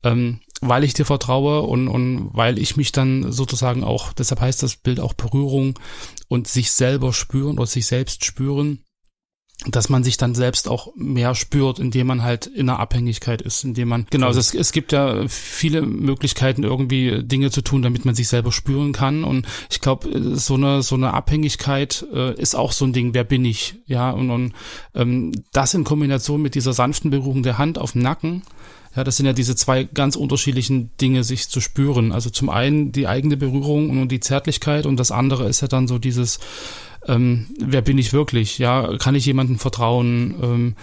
ähm, 0.04 0.40
weil 0.62 0.84
ich 0.84 0.94
dir 0.94 1.06
vertraue 1.06 1.62
und, 1.62 1.88
und 1.88 2.30
weil 2.34 2.58
ich 2.58 2.78
mich 2.78 2.92
dann 2.92 3.31
sozusagen 3.31 3.84
auch, 3.84 4.14
deshalb 4.14 4.42
heißt 4.42 4.64
das 4.64 4.75
Bild 4.75 5.00
auch 5.00 5.14
Berührung 5.14 5.80
und 6.28 6.48
sich 6.48 6.72
selber 6.72 7.14
spüren 7.14 7.58
oder 7.58 7.68
sich 7.68 7.86
selbst 7.86 8.25
spüren, 8.25 8.80
dass 9.68 9.88
man 9.88 10.04
sich 10.04 10.18
dann 10.18 10.36
selbst 10.36 10.68
auch 10.68 10.94
mehr 10.96 11.36
spürt, 11.36 11.80
indem 11.80 12.08
man 12.08 12.24
halt 12.24 12.48
in 12.48 12.70
einer 12.70 12.80
Abhängigkeit 12.80 13.42
ist, 13.42 13.64
indem 13.64 13.88
man, 13.88 14.08
genau, 14.10 14.28
also 14.28 14.40
es, 14.40 14.54
es 14.54 14.72
gibt 14.72 14.92
ja 14.92 15.25
viele 15.28 15.81
Möglichkeiten, 15.84 16.64
irgendwie 16.64 17.24
Dinge 17.24 17.50
zu 17.50 17.62
tun, 17.62 17.81
damit 17.81 18.04
man 18.04 18.16
sich 18.16 18.28
selber 18.28 18.52
spüren 18.52 18.92
kann. 18.92 19.24
Und 19.24 19.48
ich 19.70 19.80
glaube, 19.80 20.36
so 20.36 20.56
eine, 20.56 20.82
so 20.82 20.96
eine 20.96 21.13
Abhängigkeit 21.13 22.06
äh, 22.13 22.34
ist 22.34 22.56
auch 22.56 22.74
so 22.74 22.86
ein 22.86 22.94
Ding, 22.94 23.13
wer 23.13 23.24
bin 23.24 23.46
ich? 23.46 23.75
Ja, 23.86 24.12
und, 24.12 24.32
und 24.32 24.53
ähm, 24.96 25.32
das 25.53 25.74
in 25.74 25.86
Kombination 25.86 26.42
mit 26.42 26.56
dieser 26.56 26.74
sanften 26.74 27.12
Berührung 27.12 27.44
der 27.44 27.58
Hand 27.58 27.77
auf 27.77 27.94
dem 27.94 28.01
Nacken, 28.01 28.44
ja, 28.96 29.04
das 29.04 29.18
sind 29.18 29.26
ja 29.26 29.34
diese 29.34 29.56
zwei 29.56 29.84
ganz 29.84 30.16
unterschiedlichen 30.16 30.92
Dinge, 31.02 31.24
sich 31.24 31.50
zu 31.50 31.62
spüren. 31.62 32.12
Also 32.12 32.30
zum 32.30 32.50
einen 32.50 32.92
die 32.92 33.08
eigene 33.08 33.38
Berührung 33.38 34.02
und 34.02 34.10
die 34.10 34.20
Zärtlichkeit 34.20 34.86
und 34.86 34.98
das 34.98 35.12
andere 35.12 35.48
ist 35.48 35.62
ja 35.62 35.68
dann 35.68 35.88
so 35.88 35.98
dieses, 35.98 36.40
ähm, 37.08 37.48
wer 37.60 37.82
bin 37.82 37.98
ich 37.98 38.14
wirklich? 38.14 38.60
Ja, 38.60 38.98
kann 38.98 39.16
ich 39.16 39.26
jemandem 39.26 39.58
vertrauen? 39.58 40.36
Ähm, 40.42 40.76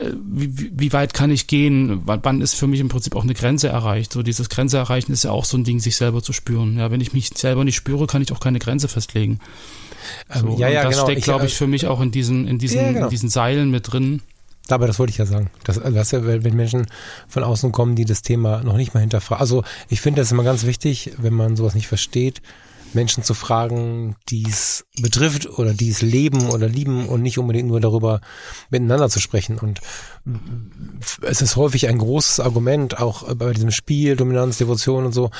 äh, 0.00 0.10
wie, 0.24 0.72
wie 0.74 0.92
weit 0.92 1.14
kann 1.14 1.30
ich 1.30 1.46
gehen? 1.46 2.02
Wann 2.04 2.40
ist 2.40 2.54
für 2.54 2.66
mich 2.66 2.80
im 2.80 2.88
Prinzip 2.88 3.14
auch 3.14 3.22
eine 3.22 3.34
Grenze 3.34 3.68
erreicht? 3.68 4.12
So 4.12 4.22
dieses 4.22 4.48
Grenze 4.48 4.78
erreichen 4.78 5.12
ist 5.12 5.24
ja 5.24 5.30
auch 5.30 5.44
so 5.44 5.56
ein 5.56 5.64
Ding, 5.64 5.78
sich 5.78 5.96
selber 5.96 6.22
zu 6.22 6.32
spüren. 6.32 6.76
Ja, 6.78 6.90
wenn 6.90 7.00
ich 7.00 7.12
mich 7.12 7.30
selber 7.36 7.64
nicht 7.64 7.76
spüre, 7.76 8.06
kann 8.06 8.22
ich 8.22 8.32
auch 8.32 8.40
keine 8.40 8.58
Grenze 8.58 8.88
festlegen. 8.88 9.38
Ähm, 10.34 10.40
so, 10.40 10.58
ja, 10.58 10.68
ja, 10.68 10.82
das 10.82 10.94
genau. 10.94 11.06
steckt, 11.06 11.22
glaube 11.22 11.46
ich, 11.46 11.52
äh, 11.52 11.56
für 11.56 11.66
mich 11.68 11.86
auch 11.86 12.00
in 12.00 12.10
diesen, 12.10 12.48
in 12.48 12.58
diesen, 12.58 12.80
ja, 12.80 12.92
genau. 12.92 13.04
in 13.04 13.10
diesen 13.10 13.28
Seilen 13.28 13.70
mit 13.70 13.92
drin. 13.92 14.22
Aber 14.68 14.86
das 14.86 14.98
wollte 14.98 15.10
ich 15.10 15.18
ja 15.18 15.26
sagen. 15.26 15.50
Das, 15.64 15.78
also 15.78 16.16
ja, 16.16 16.24
wenn 16.24 16.56
Menschen 16.56 16.86
von 17.28 17.44
außen 17.44 17.72
kommen, 17.72 17.96
die 17.96 18.04
das 18.04 18.22
Thema 18.22 18.62
noch 18.62 18.76
nicht 18.76 18.94
mal 18.94 19.00
hinterfragen. 19.00 19.40
Also 19.40 19.62
ich 19.88 20.00
finde 20.00 20.22
das 20.22 20.32
immer 20.32 20.44
ganz 20.44 20.64
wichtig, 20.64 21.12
wenn 21.18 21.34
man 21.34 21.56
sowas 21.56 21.74
nicht 21.74 21.88
versteht, 21.88 22.40
Menschen 22.94 23.24
zu 23.24 23.34
fragen, 23.34 24.16
die 24.28 24.44
es 24.48 24.86
betrifft 25.00 25.58
oder 25.58 25.74
die 25.74 25.90
es 25.90 26.00
leben 26.00 26.48
oder 26.50 26.68
lieben 26.68 27.08
und 27.08 27.22
nicht 27.22 27.38
unbedingt 27.38 27.68
nur 27.68 27.80
darüber 27.80 28.20
miteinander 28.70 29.10
zu 29.10 29.20
sprechen. 29.20 29.58
Und 29.58 29.80
es 31.22 31.42
ist 31.42 31.56
häufig 31.56 31.88
ein 31.88 31.98
großes 31.98 32.40
Argument, 32.40 32.98
auch 32.98 33.34
bei 33.34 33.52
diesem 33.52 33.70
Spiel, 33.70 34.16
Dominanz, 34.16 34.58
Devotion 34.58 35.04
und 35.04 35.12
so. 35.12 35.30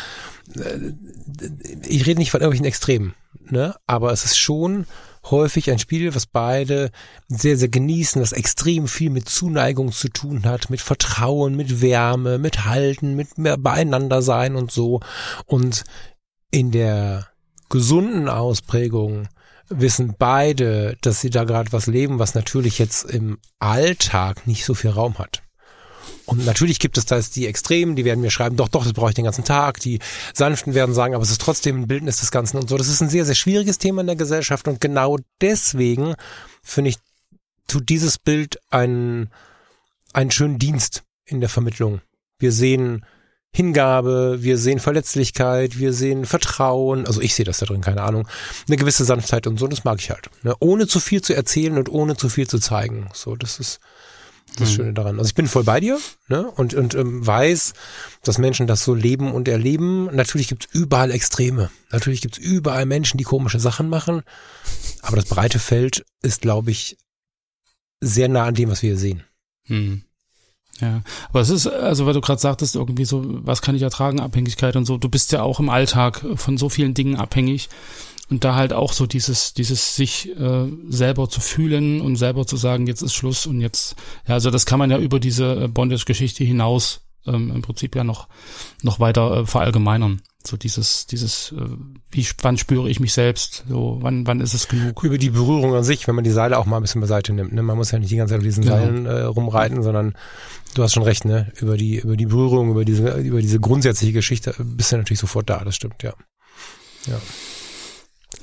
Ich 1.87 2.07
rede 2.07 2.19
nicht 2.19 2.31
von 2.31 2.41
irgendwelchen 2.41 2.67
Extremen, 2.67 3.15
ne? 3.49 3.75
aber 3.87 4.13
es 4.13 4.25
ist 4.25 4.37
schon 4.37 4.87
häufig 5.31 5.71
ein 5.71 5.79
Spiel, 5.79 6.15
was 6.15 6.27
beide 6.27 6.91
sehr, 7.29 7.57
sehr 7.57 7.69
genießen, 7.69 8.21
das 8.21 8.33
extrem 8.33 8.89
viel 8.89 9.11
mit 9.11 9.29
Zuneigung 9.29 9.93
zu 9.93 10.09
tun 10.09 10.45
hat, 10.45 10.71
mit 10.71 10.81
Vertrauen, 10.81 11.57
mit 11.57 11.81
Wärme, 11.81 12.39
mit 12.39 12.65
Halten, 12.65 13.15
mit 13.15 13.39
mehr 13.39 13.57
beieinander 13.57 14.23
sein 14.23 14.57
und 14.57 14.71
so. 14.71 15.01
Und 15.47 15.85
in 16.51 16.71
der 16.71 17.29
gesunden 17.69 18.29
Ausprägung 18.29 19.29
wissen 19.69 20.15
beide, 20.19 20.97
dass 21.01 21.21
sie 21.21 21.31
da 21.31 21.45
gerade 21.45 21.73
was 21.73 21.87
leben, 21.87 22.19
was 22.19 22.35
natürlich 22.35 22.79
jetzt 22.79 23.05
im 23.05 23.39
Alltag 23.59 24.47
nicht 24.47 24.65
so 24.65 24.75
viel 24.75 24.91
Raum 24.91 25.19
hat. 25.19 25.44
Und 26.27 26.47
natürlich 26.47 26.79
gibt 26.79 26.97
es 26.97 27.05
da 27.05 27.17
jetzt 27.17 27.37
die 27.37 27.47
Extremen, 27.47 27.97
die 27.97 28.05
werden 28.05 28.21
mir 28.21 28.31
schreiben, 28.31 28.57
doch, 28.57 28.69
doch, 28.69 28.85
das 28.85 28.95
brauche 28.95 29.11
ich 29.11 29.15
den 29.15 29.25
ganzen 29.25 29.45
Tag. 29.45 29.81
Die 29.81 29.99
Sanften 30.33 30.75
werden 30.75 30.95
sagen, 30.95 31.15
aber 31.15 31.23
es 31.23 31.31
ist 31.31 31.41
trotzdem 31.41 31.83
ein 31.83 31.87
Bildnis 31.87 32.19
des 32.19 32.31
Ganzen 32.31 32.57
und 32.57 32.69
so. 32.69 32.79
Das 32.79 32.89
ist 32.89 33.03
ein 33.03 33.11
sehr, 33.11 33.25
sehr 33.25 33.35
schwieriges 33.35 33.79
Thema 33.79 34.01
in 34.01 34.07
der 34.07 34.17
Gesellschaft 34.17 34.67
und 34.69 34.81
genau 34.81 35.19
deswegen 35.41 36.15
finde 36.63 36.91
ich, 36.91 36.97
tut 37.69 37.89
dieses 37.89 38.19
Bild 38.19 38.59
einen, 38.71 39.31
einen 40.13 40.31
schönen 40.31 40.59
Dienst 40.59 41.03
in 41.25 41.41
der 41.41 41.49
Vermittlung. 41.49 42.01
Wir 42.39 42.53
sehen 42.53 43.05
Hingabe, 43.53 44.39
wir 44.41 44.59
sehen 44.59 44.81
Verletzlichkeit, 44.81 45.79
wir 45.79 45.93
sehen 45.93 46.27
Vertrauen, 46.27 47.07
also 47.07 47.21
ich 47.21 47.35
sehe 47.35 47.45
das 47.45 47.59
da 47.59 47.67
drin, 47.67 47.83
keine 47.83 48.03
Ahnung, 48.03 48.27
eine 48.67 48.77
gewisse 48.77 49.05
Sanftheit 49.05 49.47
und 49.47 49.59
so, 49.59 49.69
das 49.69 49.85
mag 49.85 50.01
ich 50.01 50.11
halt. 50.11 50.29
Ne? 50.43 50.57
Ohne 50.59 50.89
zu 50.89 50.99
viel 50.99 51.23
zu 51.23 51.35
erzählen 51.35 51.79
und 51.79 51.89
ohne 51.89 52.17
zu 52.17 52.29
viel 52.29 52.49
zu 52.49 52.59
zeigen. 52.59 53.09
So, 53.15 53.37
das 53.37 53.61
ist 53.61 53.79
das 54.57 54.71
mhm. 54.71 54.75
Schöne 54.75 54.93
daran. 54.93 55.19
Also 55.19 55.29
ich 55.29 55.35
bin 55.35 55.49
voll 55.49 55.65
bei 55.65 55.81
dir 55.81 55.99
ne? 56.29 56.51
und, 56.51 56.75
und 56.75 56.95
ähm, 56.95 57.27
weiß, 57.27 57.75
dass 58.23 58.39
Menschen 58.39 58.67
das 58.67 58.85
so 58.85 58.95
leben 58.95 59.33
und 59.33 59.49
erleben. 59.49 60.07
Natürlich 60.15 60.49
gibt's 60.49 60.69
überall 60.73 61.11
Extreme. 61.11 61.71
Natürlich 61.91 62.21
gibt's 62.21 62.39
überall 62.39 62.87
Menschen, 62.87 63.19
die 63.19 63.25
komische 63.25 63.61
Sachen 63.61 63.89
machen. 63.89 64.23
Aber 65.03 65.17
das 65.17 65.27
breite 65.27 65.59
Feld 65.59 66.05
ist, 66.23 66.43
glaube 66.43 66.71
ich, 66.71 66.97
sehr 68.01 68.29
nah 68.29 68.45
an 68.45 68.55
dem, 68.55 68.71
was 68.71 68.83
wir 68.83 68.91
hier 68.91 68.99
sehen. 68.99 69.25
Mhm. 69.69 70.03
Ja, 70.81 71.03
aber 71.29 71.41
es 71.41 71.51
ist, 71.51 71.69
also 71.69 72.05
weil 72.05 72.15
du 72.15 72.21
gerade 72.21 72.41
sagtest, 72.41 72.75
irgendwie 72.75 73.05
so, 73.05 73.23
was 73.25 73.63
kann 73.63 73.77
ich 73.77 73.83
ertragen, 73.83 74.19
Abhängigkeit 74.19 74.75
und 74.75 74.87
so, 74.87 74.99
du 74.99 75.09
bist 75.09 75.31
ja 75.31 75.43
auch 75.43 75.61
im 75.61 75.69
Alltag 75.69 76.25
von 76.35 76.59
so 76.59 76.69
vielen 76.69 76.95
Dingen 76.95 77.15
abhängig 77.15 77.69
und 78.31 78.45
da 78.45 78.55
halt 78.55 78.73
auch 78.73 78.93
so 78.93 79.07
dieses, 79.07 79.55
dieses 79.55 79.97
sich 79.97 80.31
äh, 80.39 80.67
selber 80.89 81.29
zu 81.29 81.41
fühlen 81.41 82.01
und 82.01 82.17
selber 82.17 82.47
zu 82.47 82.57
sagen, 82.57 82.87
jetzt 82.87 83.03
ist 83.03 83.15
Schluss 83.15 83.47
und 83.47 83.61
jetzt, 83.61 83.97
ja, 84.27 84.35
also 84.35 84.51
das 84.51 84.67
kann 84.67 84.79
man 84.79 84.91
ja 84.91 84.99
über 84.99 85.21
diese 85.21 85.65
äh, 85.65 85.69
Bondage-Geschichte 85.69 86.43
hinaus 86.45 87.03
ähm, 87.27 87.51
im 87.55 87.63
Prinzip 87.63 87.97
ja 87.97 88.05
noch, 88.05 88.29
noch 88.83 89.01
weiter 89.01 89.39
äh, 89.39 89.47
verallgemeinern. 89.47 90.23
So 90.47 90.57
dieses, 90.57 91.07
dieses, 91.07 91.53
äh, 91.53 91.69
wie, 92.11 92.27
wann 92.43 92.59
spüre 92.59 92.89
ich 92.89 93.01
mich 93.01 93.15
selbst? 93.15 93.65
So, 93.69 93.99
wann, 94.03 94.27
wann 94.27 94.41
ist 94.41 94.53
es 94.53 94.69
genug? 94.69 95.03
Über 95.03 95.17
die 95.17 95.31
Berührung 95.31 95.75
an 95.75 95.85
sich, 95.85 96.07
wenn 96.07 96.15
man 96.15 96.25
die 96.25 96.31
Seile 96.31 96.59
auch 96.59 96.67
mal 96.67 96.77
ein 96.77 96.83
bisschen 96.83 97.01
beiseite 97.01 97.33
nimmt. 97.33 97.53
Ne? 97.53 97.63
Man 97.63 97.77
muss 97.77 97.91
ja 97.91 97.99
nicht 97.99 98.11
die 98.11 98.17
ganze 98.17 98.33
Zeit 98.33 98.41
auf 98.41 98.45
diesen 98.45 98.65
genau. 98.65 98.77
Seilen 98.77 99.07
äh, 99.07 99.23
rumreiten, 99.23 99.83
sondern 99.83 100.15
du 100.75 100.83
hast 100.83 100.93
schon 100.93 101.03
recht, 101.03 101.25
ne? 101.25 101.51
Über 101.61 101.79
die, 101.79 101.97
über 101.97 102.17
die 102.17 102.27
Berührung, 102.27 102.71
über 102.71 102.85
diese, 102.85 103.19
über 103.21 103.41
diese 103.41 103.59
grundsätzliche 103.59 104.13
Geschichte 104.13 104.55
bist 104.59 104.93
du 104.93 104.99
natürlich 104.99 105.21
sofort 105.21 105.49
da, 105.49 105.65
das 105.65 105.77
stimmt, 105.77 106.03
ja. 106.03 106.13
Ja. 107.07 107.21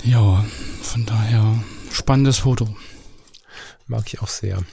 Ja, 0.04 0.44
von 0.82 1.06
daher 1.06 1.64
spannendes 1.92 2.40
Foto. 2.40 2.68
Mag 3.88 4.08
ich 4.08 4.22
auch 4.22 4.28
sehr. 4.28 4.64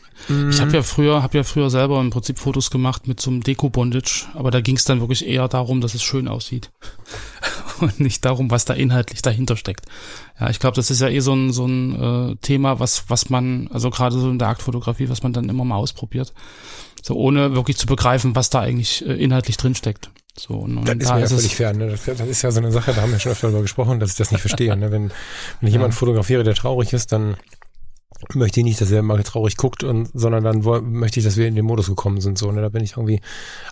Ich 0.50 0.60
habe 0.60 0.72
ja 0.72 0.82
früher, 0.82 1.22
habe 1.22 1.38
ja 1.38 1.44
früher 1.44 1.70
selber 1.70 2.00
im 2.00 2.10
Prinzip 2.10 2.38
Fotos 2.38 2.70
gemacht 2.70 3.08
mit 3.08 3.20
so 3.20 3.30
einem 3.30 3.42
Deko-Bondage, 3.42 4.26
aber 4.34 4.50
da 4.50 4.60
ging 4.60 4.76
es 4.76 4.84
dann 4.84 5.00
wirklich 5.00 5.26
eher 5.26 5.48
darum, 5.48 5.80
dass 5.80 5.94
es 5.94 6.02
schön 6.02 6.28
aussieht 6.28 6.70
und 7.80 7.98
nicht 7.98 8.25
darum, 8.25 8.50
was 8.50 8.64
da 8.64 8.75
inhaltlich 8.75 9.22
dahinter 9.22 9.56
steckt. 9.56 9.87
Ja, 10.38 10.50
ich 10.50 10.60
glaube, 10.60 10.76
das 10.76 10.90
ist 10.90 11.00
ja 11.00 11.08
eh 11.08 11.20
so 11.20 11.34
ein 11.34 11.52
so 11.52 11.66
ein 11.66 12.32
äh, 12.32 12.37
Thema, 12.37 12.78
was 12.78 13.08
was 13.08 13.30
man, 13.30 13.68
also 13.72 13.90
gerade 13.90 14.18
so 14.18 14.30
in 14.30 14.38
der 14.38 14.48
Aktfotografie, 14.48 15.08
was 15.08 15.22
man 15.22 15.32
dann 15.32 15.48
immer 15.48 15.64
mal 15.64 15.76
ausprobiert, 15.76 16.32
so 17.02 17.14
ohne 17.14 17.54
wirklich 17.54 17.76
zu 17.76 17.87
begreifen, 17.87 18.37
was 18.37 18.50
da 18.50 18.60
eigentlich 18.60 19.06
äh, 19.06 19.14
inhaltlich 19.14 19.56
drin 19.56 19.75
steckt. 19.75 20.10
So, 20.38 20.54
und, 20.54 20.85
das 20.85 20.97
ist 20.97 21.09
da 21.09 21.16
mir 21.16 21.25
ist 21.25 21.30
ja 21.30 21.37
völlig 21.37 21.57
fair. 21.57 21.73
Ne? 21.75 21.88
Das, 21.88 22.04
das, 22.04 22.28
ist 22.28 22.42
ja 22.42 22.50
so 22.50 22.61
eine 22.61 22.73
Sache, 22.73 22.92
da 22.92 23.02
haben 23.02 23.12
wir 23.12 23.18
schon 23.18 23.33
öfter 23.33 23.49
darüber 23.49 23.62
gesprochen, 23.62 24.00
dass 24.00 24.11
ich 24.11 24.16
das 24.16 24.30
nicht 24.30 24.40
verstehe. 24.40 24.76
Ne? 24.76 24.90
Wenn, 24.90 25.11
wenn 25.61 25.66
ich 25.66 25.73
jemanden 25.73 25.97
fotografiere, 25.97 26.45
der 26.45 26.54
traurig 26.54 26.92
ist, 26.92 27.12
dann 27.12 27.37
möchte 28.35 28.61
ich 28.61 28.64
nicht, 28.64 28.80
dass 28.80 28.90
er 28.90 29.02
mal 29.02 29.23
traurig 29.23 29.57
guckt 29.57 29.85
und 29.85 30.11
sondern 30.12 30.42
dann 30.42 30.62
möchte 30.90 31.21
ich, 31.21 31.25
dass 31.25 31.37
wir 31.37 31.47
in 31.47 31.54
den 31.54 31.64
Modus 31.64 31.87
gekommen 31.87 32.21
sind 32.21 32.37
so 32.37 32.50
ne 32.50 32.61
da 32.61 32.68
bin 32.68 32.83
ich 32.83 32.92
irgendwie 32.92 33.21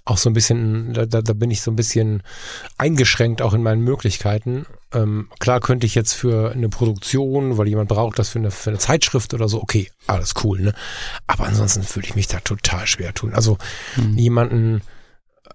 auch 0.05 0.19
so 0.19 0.31
ein 0.31 0.35
bisschen 0.35 0.93
da, 0.93 1.05
da, 1.05 1.21
da 1.21 1.33
bin 1.33 1.51
ich 1.51 1.63
so 1.63 1.73
ein 1.73 1.77
bisschen 1.77 2.23
eingeschränkt 2.79 3.43
auch 3.43 3.55
in 3.55 3.63
meinen 3.63 3.83
Möglichkeiten 3.83 4.65
ähm, 4.95 5.29
klar 5.41 5.61
könnte 5.61 5.87
ich 5.87 5.97
jetzt 5.97 6.13
für 6.13 6.53
eine 6.53 6.69
Produktion 6.69 7.59
weil 7.59 7.67
jemand 7.67 7.89
braucht 7.89 8.21
das 8.21 8.29
für 8.29 8.39
eine 8.39 8.53
für 8.53 8.71
eine 8.71 8.79
Zeitschrift 8.79 9.35
oder 9.35 9.49
so 9.49 9.61
okay 9.61 9.91
alles 10.07 10.35
cool 10.45 10.61
ne 10.61 10.75
aber 11.27 11.47
ansonsten 11.47 11.83
fühle 11.83 12.07
ich 12.07 12.15
mich 12.15 12.29
da 12.29 12.39
total 12.39 12.87
schwer 12.87 13.15
tun 13.15 13.35
also 13.35 13.59
mhm. 13.97 14.17
jemanden 14.17 14.83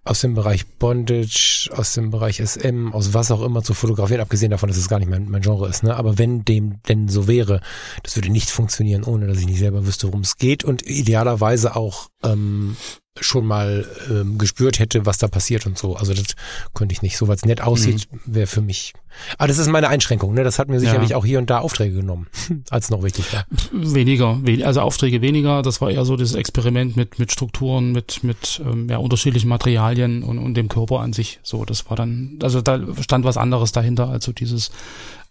aus 0.04 0.22
dem 0.22 0.34
Bereich 0.34 0.66
Bondage, 0.68 1.70
aus 1.76 1.94
dem 1.94 2.10
Bereich 2.10 2.42
SM, 2.44 2.92
aus 2.92 3.14
was 3.14 3.32
auch 3.32 3.42
immer 3.42 3.64
zu 3.64 3.74
fotografieren, 3.74 4.22
abgesehen 4.22 4.52
davon, 4.52 4.70
dass 4.70 4.78
es 4.78 4.90
gar 4.90 5.00
nicht 5.00 5.10
mein, 5.10 5.30
mein 5.30 5.42
Genre 5.42 5.68
ist, 5.68 5.84
ne? 5.84 5.96
Aber 5.96 6.18
wenn 6.18 6.44
dem 6.44 6.82
denn 6.88 7.08
so 7.08 7.28
wäre, 7.28 7.62
das 8.04 8.16
würde 8.16 8.30
nicht 8.30 8.50
funktionieren, 8.50 9.04
ohne 9.04 9.28
dass 9.28 9.40
ich 9.40 9.46
nicht 9.46 9.60
selber 9.60 9.86
wüsste, 9.86 10.08
worum 10.08 10.22
es 10.22 10.38
geht 10.38 10.64
und 10.64 10.86
idealerweise 10.86 11.76
auch 11.76 12.10
ähm, 12.24 12.76
schon 13.20 13.46
mal 13.46 13.86
ähm, 14.10 14.38
gespürt 14.38 14.80
hätte, 14.80 15.06
was 15.06 15.18
da 15.18 15.28
passiert 15.28 15.66
und 15.66 15.78
so. 15.78 15.96
Also 15.96 16.14
das 16.14 16.36
könnte 16.74 16.94
ich 16.94 17.02
nicht. 17.02 17.18
So 17.18 17.28
was 17.28 17.44
nett 17.44 17.62
aussieht, 17.62 18.08
mhm. 18.10 18.20
wäre 18.26 18.48
für 18.48 18.62
mich. 18.62 18.94
Aber 19.38 19.50
das 19.50 19.58
ist 19.58 19.68
meine 19.68 19.90
Einschränkung. 19.90 20.34
Ne? 20.34 20.46
Das 20.46 20.60
hat 20.60 20.70
mir 20.70 20.80
sicherlich 20.80 21.10
ja. 21.10 21.18
auch 21.18 21.26
hier 21.26 21.38
und 21.38 21.50
da 21.50 21.60
Aufträge 21.60 21.98
genommen, 21.98 22.28
als 22.70 22.90
noch 22.90 23.04
wichtig 23.04 23.34
war. 23.34 23.46
Weniger, 23.74 24.40
also 24.66 24.82
Aufträge 24.82 25.22
weniger. 25.22 25.62
Das 25.62 25.82
war 25.82 25.92
eher 25.92 26.06
so 26.06 26.16
das 26.16 26.36
Experiment 26.36 26.96
mit 26.96 27.20
mit 27.20 27.32
Strukturen, 27.32 27.92
mit 27.92 28.24
mit 28.24 28.62
ähm, 28.66 28.88
ja, 28.90 28.98
unterschiedlichen 28.98 29.50
Materialien 29.50 30.24
und, 30.24 30.40
und 30.40 30.54
dem 30.54 30.70
Körper 30.70 31.02
an 31.02 31.12
sich. 31.12 31.42
So, 31.44 31.66
das 31.66 31.90
war 31.90 31.98
dann, 31.98 32.40
also 32.42 32.62
da 32.62 32.80
stand 33.02 33.26
was 33.26 33.36
anderes 33.36 33.74
dahinter, 33.74 34.08
also 34.08 34.32
dieses 34.32 34.72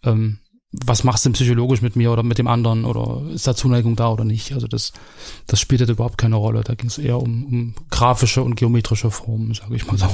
ähm, 0.04 0.38
was 0.72 1.02
machst 1.02 1.24
du 1.24 1.28
denn 1.28 1.34
psychologisch 1.34 1.82
mit 1.82 1.96
mir 1.96 2.12
oder 2.12 2.22
mit 2.22 2.38
dem 2.38 2.46
anderen 2.46 2.84
oder 2.84 3.22
ist 3.32 3.46
da 3.46 3.56
Zuneigung 3.56 3.96
da 3.96 4.08
oder 4.08 4.24
nicht? 4.24 4.52
Also 4.52 4.68
das, 4.68 4.92
das 5.46 5.58
spielte 5.58 5.90
überhaupt 5.90 6.16
keine 6.16 6.36
Rolle. 6.36 6.62
Da 6.62 6.74
ging 6.74 6.88
es 6.88 6.98
eher 6.98 7.18
um, 7.18 7.44
um 7.44 7.74
grafische 7.90 8.42
und 8.42 8.54
geometrische 8.54 9.10
Formen, 9.10 9.52
sage 9.54 9.74
ich 9.74 9.86
mal 9.86 9.98
so. 9.98 10.06
Ja, 10.06 10.12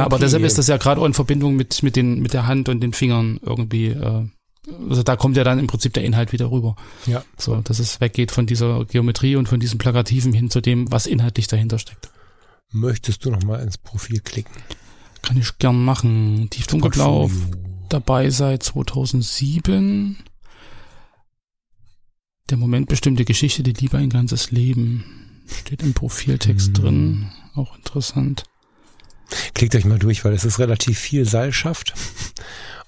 okay. 0.00 0.06
aber 0.06 0.18
deshalb 0.18 0.44
ist 0.44 0.56
das 0.56 0.66
ja 0.66 0.78
gerade 0.78 1.00
auch 1.00 1.04
in 1.04 1.14
Verbindung 1.14 1.56
mit, 1.56 1.82
mit, 1.82 1.94
den, 1.94 2.20
mit 2.20 2.32
der 2.32 2.46
Hand 2.46 2.68
und 2.70 2.80
den 2.80 2.94
Fingern 2.94 3.38
irgendwie, 3.42 3.88
äh, 3.88 4.26
also 4.88 5.02
da 5.02 5.14
kommt 5.14 5.36
ja 5.36 5.44
dann 5.44 5.58
im 5.58 5.66
Prinzip 5.66 5.92
der 5.92 6.04
Inhalt 6.04 6.32
wieder 6.32 6.50
rüber. 6.50 6.74
Ja. 7.06 7.22
So, 7.36 7.56
dass 7.56 7.78
es 7.78 8.00
weggeht 8.00 8.32
von 8.32 8.46
dieser 8.46 8.86
Geometrie 8.86 9.36
und 9.36 9.46
von 9.46 9.60
diesem 9.60 9.78
Plakativen 9.78 10.32
hin 10.32 10.48
zu 10.48 10.62
dem, 10.62 10.90
was 10.90 11.06
inhaltlich 11.06 11.48
dahinter 11.48 11.78
steckt. 11.78 12.08
Möchtest 12.72 13.24
du 13.24 13.30
noch 13.30 13.44
mal 13.44 13.60
ins 13.60 13.76
Profil 13.76 14.20
klicken? 14.20 14.54
Kann 15.22 15.36
ich 15.36 15.58
gern 15.58 15.84
machen. 15.84 16.48
Tief 16.50 16.66
dunkelblau 16.66 17.30
dabei 17.88 18.30
seit 18.30 18.62
2007. 18.62 20.16
Der 22.50 22.58
Moment 22.58 22.88
bestimmte 22.88 23.24
Geschichte, 23.24 23.62
die 23.62 23.72
Liebe 23.72 23.96
ein 23.96 24.10
ganzes 24.10 24.50
Leben. 24.50 25.04
Steht 25.46 25.82
im 25.82 25.94
Profiltext 25.94 26.68
mhm. 26.68 26.74
drin. 26.74 27.32
Auch 27.54 27.76
interessant. 27.76 28.44
Klickt 29.54 29.74
euch 29.74 29.84
mal 29.84 29.98
durch, 29.98 30.24
weil 30.24 30.34
es 30.34 30.44
ist 30.44 30.58
relativ 30.58 30.98
viel 30.98 31.24
Seilschaft 31.24 31.94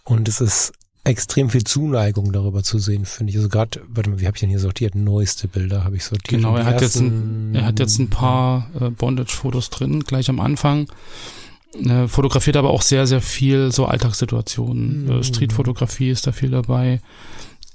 und 0.05 0.29
es 0.29 0.41
ist 0.41 0.73
extrem 1.05 1.51
viel 1.51 1.65
Zuneigung 1.65 2.33
darüber 2.33 2.63
zu 2.63 2.79
sehen, 2.79 3.05
finde 3.05 3.31
ich. 3.31 3.37
Also 3.37 3.49
gerade, 3.49 3.81
warte 3.89 4.11
mal, 4.11 4.21
wie 4.21 4.27
habe 4.27 4.37
ich 4.37 4.41
denn 4.41 4.51
hier 4.51 4.59
sortiert? 4.59 4.95
Neueste 4.95 5.49
Bilder 5.49 5.85
habe 5.85 5.97
ich 5.97 6.05
sortiert. 6.05 6.43
Genau, 6.43 6.57
er 6.57 6.65
hat, 6.65 6.81
jetzt 6.81 6.97
ein, 6.97 7.55
er 7.55 7.65
hat 7.65 7.79
jetzt 7.79 7.99
ein 7.99 8.11
paar 8.11 8.69
äh, 8.81 8.91
Bondage-Fotos 8.91 9.71
drin, 9.71 10.01
gleich 10.01 10.29
am 10.29 10.41
Anfang. 10.41 10.89
Äh, 11.85 12.09
fotografiert 12.09 12.57
aber 12.57 12.71
auch 12.71 12.83
sehr, 12.83 13.07
sehr 13.07 13.21
viel 13.21 13.73
so 13.73 13.87
Alltagssituationen. 13.87 15.07
Mhm. 15.07 15.23
Streetfotografie 15.23 16.11
ist 16.11 16.27
da 16.27 16.33
viel 16.33 16.51
dabei. 16.51 17.01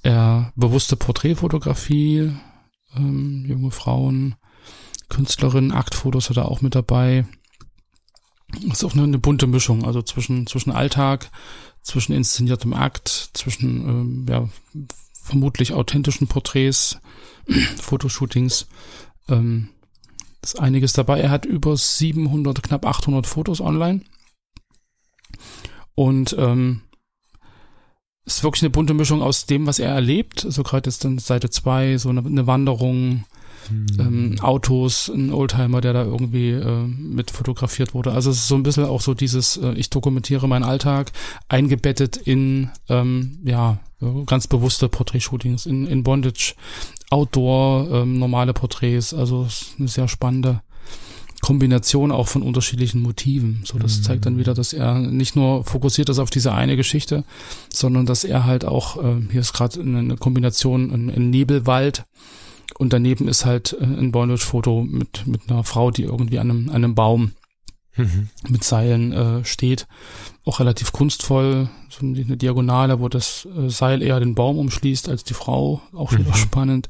Äh, 0.04 0.42
bewusste 0.56 0.96
Porträtfotografie, 0.96 2.32
ähm, 2.96 3.46
junge 3.48 3.72
Frauen, 3.72 4.36
Künstlerinnen, 5.10 5.72
Aktfotos 5.72 6.30
hat 6.30 6.38
er 6.38 6.50
auch 6.50 6.62
mit 6.62 6.74
dabei. 6.74 7.26
Ist 8.72 8.84
auch 8.84 8.94
eine, 8.94 9.04
eine 9.04 9.20
bunte 9.20 9.48
Mischung, 9.48 9.86
also 9.86 10.02
zwischen, 10.02 10.48
zwischen 10.48 10.72
Alltag, 10.72 11.30
zwischen 11.84 12.14
inszeniertem 12.14 12.74
Akt, 12.74 13.30
zwischen 13.34 13.88
ähm, 13.88 14.26
ja, 14.28 14.50
vermutlich 15.14 15.74
authentischen 15.74 16.28
Porträts, 16.28 17.00
Fotoshootings. 17.78 18.68
Ähm, 19.30 19.70
ist 20.42 20.60
einiges 20.60 20.94
dabei. 20.94 21.20
Er 21.20 21.30
hat 21.30 21.46
über 21.46 21.78
700, 21.78 22.64
knapp 22.64 22.86
800 22.86 23.28
Fotos 23.28 23.62
online. 23.62 24.02
Und 25.96 26.36
ähm, 26.38 26.82
ist 28.26 28.44
wirklich 28.44 28.64
eine 28.64 28.70
bunte 28.70 28.94
Mischung 28.94 29.22
aus 29.22 29.46
dem, 29.46 29.68
was 29.68 29.80
er 29.80 29.94
erlebt. 29.94 30.46
Also 30.46 30.64
gerade 30.64 30.90
jetzt 30.90 31.04
dann 31.06 31.20
Seite 31.20 31.50
2, 31.50 31.98
so 31.98 32.10
eine, 32.10 32.26
eine 32.26 32.48
Wanderung. 32.48 33.26
Ähm, 33.70 34.36
Autos, 34.42 35.10
ein 35.10 35.32
Oldtimer, 35.32 35.82
der 35.82 35.94
da 35.94 36.04
irgendwie 36.04 36.52
äh, 36.52 36.88
mit 36.88 37.32
fotografiert 37.32 37.94
wurde. 37.94 38.12
Also 38.12 38.32
es 38.32 38.38
ist 38.38 38.48
so 38.48 38.56
ein 38.56 38.64
bisschen 38.64 38.86
auch 38.86 39.02
so 39.02 39.14
dieses, 39.14 39.58
äh, 39.58 39.74
ich 39.74 39.90
dokumentiere 39.90 40.48
meinen 40.48 40.64
Alltag, 40.64 41.12
eingebettet 41.48 42.18
in 42.18 42.70
ähm, 42.90 43.40
ja 43.44 43.80
ganz 44.26 44.48
bewusste 44.48 44.90
Porträtshootings, 44.90 45.66
in, 45.66 45.86
in 45.86 46.04
Bondage, 46.04 46.56
Outdoor, 47.12 47.90
ähm, 47.92 48.20
normale 48.20 48.54
Porträts. 48.54 49.14
Also 49.14 49.44
es 49.44 49.62
ist 49.62 49.76
eine 49.78 49.88
sehr 49.88 50.08
spannende 50.08 50.62
Kombination 51.42 52.12
auch 52.12 52.28
von 52.28 52.44
unterschiedlichen 52.44 53.02
Motiven. 53.02 53.62
So, 53.66 53.78
das 53.80 53.98
mhm. 53.98 54.04
zeigt 54.04 54.26
dann 54.26 54.38
wieder, 54.38 54.54
dass 54.54 54.74
er 54.74 55.00
nicht 55.00 55.36
nur 55.36 55.66
fokussiert 55.66 56.10
ist 56.10 56.20
auf 56.20 56.30
diese 56.30 56.54
eine 56.54 56.78
Geschichte, 56.78 57.24
sondern 57.74 58.06
dass 58.06 58.24
er 58.24 58.46
halt 58.46 58.64
auch, 58.64 59.04
äh, 59.04 59.22
hier 59.32 59.42
ist 59.42 59.54
gerade 59.54 59.82
eine 59.82 60.16
Kombination, 60.18 60.92
ein, 60.92 61.10
ein 61.10 61.30
Nebelwald 61.30 62.06
und 62.82 62.94
daneben 62.94 63.28
ist 63.28 63.46
halt 63.46 63.78
äh, 63.80 63.84
ein 63.84 64.12
Bondage-Foto 64.12 64.82
mit, 64.82 65.28
mit 65.28 65.42
einer 65.48 65.64
Frau, 65.64 65.92
die 65.92 66.02
irgendwie 66.02 66.40
an 66.40 66.50
einem, 66.50 66.70
an 66.70 66.76
einem 66.78 66.96
Baum 66.96 67.34
mhm. 67.96 68.30
mit 68.50 68.64
Seilen 68.64 69.14
äh, 69.14 69.46
steht. 69.46 69.86
Auch 70.46 70.60
relativ 70.60 70.92
kunstvoll, 70.92 71.70
so 71.90 72.04
eine 72.04 72.38
Diagonale, 72.38 73.00
wo 73.00 73.08
das 73.08 73.48
äh, 73.56 73.70
Seil 73.70 74.02
eher 74.02 74.20
den 74.20 74.34
Baum 74.34 74.58
umschließt 74.58 75.10
als 75.10 75.24
die 75.24 75.36
Frau. 75.36 75.84
Auch 75.94 76.12
wieder 76.12 76.32
mhm. 76.32 76.34
spannend. 76.34 76.90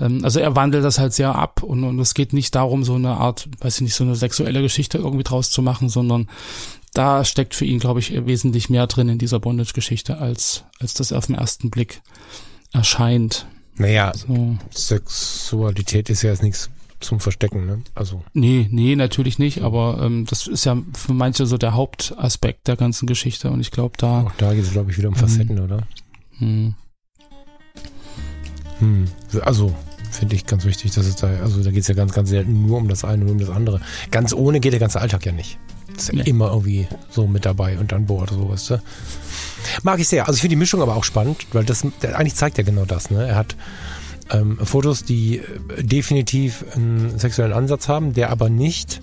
Ähm, 0.00 0.24
also 0.24 0.40
er 0.40 0.56
wandelt 0.56 0.84
das 0.84 0.98
halt 0.98 1.12
sehr 1.12 1.34
ab 1.34 1.62
und, 1.62 1.84
und 1.84 1.98
es 1.98 2.14
geht 2.14 2.32
nicht 2.32 2.54
darum, 2.54 2.82
so 2.82 2.94
eine 2.94 3.18
Art, 3.18 3.46
weiß 3.60 3.76
ich 3.76 3.82
nicht, 3.82 3.94
so 3.94 4.04
eine 4.04 4.16
sexuelle 4.16 4.62
Geschichte 4.62 4.96
irgendwie 4.96 5.24
draus 5.24 5.50
zu 5.50 5.60
machen, 5.60 5.90
sondern 5.90 6.30
da 6.94 7.26
steckt 7.26 7.54
für 7.54 7.66
ihn, 7.66 7.78
glaube 7.78 8.00
ich, 8.00 8.24
wesentlich 8.24 8.70
mehr 8.70 8.86
drin 8.86 9.10
in 9.10 9.18
dieser 9.18 9.38
Bondage-Geschichte, 9.38 10.16
als, 10.16 10.64
als 10.80 10.94
das 10.94 11.12
auf 11.12 11.26
den 11.26 11.34
ersten 11.34 11.68
Blick 11.68 12.00
erscheint. 12.72 13.46
Naja, 13.78 14.12
so. 14.14 14.56
Sexualität 14.70 16.08
ist 16.10 16.22
ja 16.22 16.30
jetzt 16.30 16.42
nichts 16.42 16.70
zum 17.00 17.20
Verstecken, 17.20 17.66
ne? 17.66 17.82
Also. 17.94 18.22
Nee, 18.32 18.68
nee, 18.70 18.96
natürlich 18.96 19.38
nicht, 19.38 19.62
aber 19.62 20.00
ähm, 20.02 20.24
das 20.26 20.46
ist 20.46 20.64
ja 20.64 20.76
für 20.94 21.12
manche 21.12 21.46
so 21.46 21.58
der 21.58 21.74
Hauptaspekt 21.74 22.68
der 22.68 22.76
ganzen 22.76 23.06
Geschichte 23.06 23.50
und 23.50 23.60
ich 23.60 23.70
glaube 23.70 23.96
da. 23.98 24.22
Auch 24.22 24.32
da 24.38 24.54
geht 24.54 24.64
es, 24.64 24.72
glaube 24.72 24.90
ich, 24.90 24.98
wieder 24.98 25.08
um 25.08 25.14
Facetten, 25.14 25.58
hm. 25.58 25.64
oder? 25.64 25.86
Hm. 26.38 26.74
Hm. 28.78 29.04
Also, 29.42 29.74
finde 30.10 30.34
ich 30.34 30.46
ganz 30.46 30.64
wichtig, 30.64 30.92
dass 30.92 31.06
es 31.06 31.16
da, 31.16 31.28
also 31.28 31.62
da 31.62 31.70
geht 31.70 31.82
es 31.82 31.88
ja 31.88 31.94
ganz, 31.94 32.12
ganz 32.12 32.30
selten 32.30 32.66
nur 32.66 32.78
um 32.78 32.88
das 32.88 33.04
eine, 33.04 33.24
nur 33.24 33.32
um 33.32 33.40
das 33.40 33.50
andere. 33.50 33.80
Ganz 34.10 34.32
ohne 34.32 34.60
geht 34.60 34.72
der 34.72 34.80
ganze 34.80 35.00
Alltag 35.00 35.24
ja 35.26 35.32
nicht. 35.32 35.58
Ist 35.96 36.12
nee. 36.12 36.22
immer 36.22 36.50
irgendwie 36.50 36.86
so 37.10 37.26
mit 37.26 37.44
dabei 37.44 37.78
und 37.78 37.92
an 37.92 38.06
Bord, 38.06 38.30
so 38.30 38.50
weißt 38.50 38.70
du. 38.70 38.82
Mag 39.82 39.98
ich 40.00 40.08
sehr. 40.08 40.26
Also 40.26 40.36
ich 40.36 40.40
finde 40.40 40.54
die 40.54 40.58
Mischung 40.60 40.82
aber 40.82 40.96
auch 40.96 41.04
spannend, 41.04 41.46
weil 41.52 41.64
das 41.64 41.84
eigentlich 42.02 42.34
zeigt 42.34 42.58
ja 42.58 42.64
genau 42.64 42.84
das. 42.84 43.10
Ne? 43.10 43.26
Er 43.26 43.36
hat 43.36 43.56
ähm, 44.30 44.58
Fotos, 44.58 45.04
die 45.04 45.38
äh, 45.38 45.82
definitiv 45.82 46.64
einen 46.74 47.18
sexuellen 47.18 47.52
Ansatz 47.52 47.88
haben, 47.88 48.14
der 48.14 48.30
aber 48.30 48.48
nicht, 48.48 49.02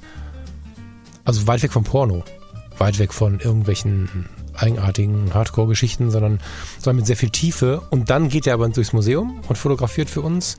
also 1.23 1.47
weit 1.47 1.63
weg 1.63 1.71
vom 1.71 1.83
Porno, 1.83 2.23
weit 2.77 2.99
weg 2.99 3.13
von 3.13 3.39
irgendwelchen 3.39 4.27
eigenartigen 4.55 5.33
Hardcore-Geschichten, 5.33 6.11
sondern, 6.11 6.39
sondern 6.77 6.97
mit 6.97 7.07
sehr 7.07 7.17
viel 7.17 7.29
Tiefe. 7.29 7.81
Und 7.89 8.09
dann 8.09 8.29
geht 8.29 8.47
er 8.47 8.53
aber 8.53 8.69
durchs 8.69 8.93
Museum 8.93 9.41
und 9.47 9.57
fotografiert 9.57 10.09
für 10.09 10.21
uns. 10.21 10.57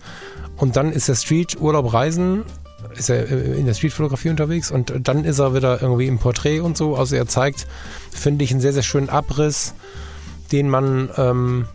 Und 0.56 0.76
dann 0.76 0.92
ist 0.92 1.08
der 1.08 1.14
Street 1.14 1.60
Urlaub 1.60 1.92
Reisen, 1.92 2.42
ist 2.96 3.10
er 3.10 3.30
äh, 3.30 3.58
in 3.58 3.66
der 3.66 3.74
Street-Fotografie 3.74 4.30
unterwegs 4.30 4.70
und 4.70 4.92
dann 5.02 5.24
ist 5.24 5.38
er 5.38 5.54
wieder 5.54 5.80
irgendwie 5.82 6.06
im 6.06 6.18
Porträt 6.18 6.60
und 6.60 6.76
so. 6.76 6.96
Also 6.96 7.16
er 7.16 7.26
zeigt, 7.26 7.66
finde 8.10 8.44
ich, 8.44 8.50
einen 8.50 8.60
sehr, 8.60 8.72
sehr 8.72 8.82
schönen 8.82 9.08
Abriss, 9.08 9.74
den 10.52 10.68
man 10.68 11.10
ähm, 11.16 11.66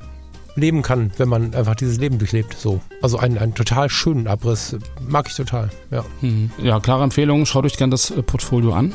leben 0.55 0.81
kann, 0.81 1.11
wenn 1.17 1.29
man 1.29 1.53
einfach 1.53 1.75
dieses 1.75 1.97
Leben 1.97 2.17
durchlebt. 2.17 2.55
So. 2.57 2.81
Also 3.01 3.17
einen, 3.17 3.37
einen 3.37 3.55
total 3.55 3.89
schönen 3.89 4.27
Abriss. 4.27 4.75
Mag 5.07 5.27
ich 5.27 5.35
total. 5.35 5.69
Ja, 5.91 6.05
mhm. 6.21 6.51
ja 6.61 6.79
klare 6.79 7.03
Empfehlung. 7.03 7.45
Schaut 7.45 7.65
euch 7.65 7.77
gerne 7.77 7.91
das 7.91 8.11
äh, 8.11 8.21
Portfolio 8.21 8.73
an. 8.73 8.93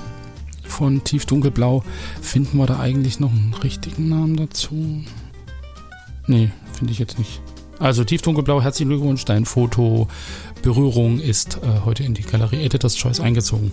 Von 0.67 1.05
Tief 1.05 1.27
Dunkelblau. 1.27 1.85
Finden 2.23 2.59
wir 2.59 2.67
da 2.67 2.81
eigentlich 2.81 3.21
noch 3.21 3.31
einen 3.31 3.55
richtigen 3.63 4.09
Namen 4.09 4.37
dazu? 4.37 5.05
Nee, 6.27 6.51
finde 6.73 6.93
ich 6.93 6.99
jetzt 6.99 7.19
nicht. 7.19 7.41
Also 7.79 8.05
Tief 8.05 8.23
Dunkelblau, 8.23 8.63
herzlichen 8.63 8.89
Glückwunsch. 8.91 9.25
Dein 9.25 9.45
Foto 9.45 10.09
Berührung 10.63 11.21
ist 11.21 11.57
äh, 11.57 11.85
heute 11.85 12.05
in 12.05 12.15
die 12.15 12.23
Galerie 12.23 12.65
Editor's 12.65 12.97
Choice 12.97 13.21
eingezogen. 13.21 13.73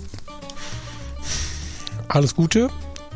Alles 2.08 2.36
Gute 2.36 2.70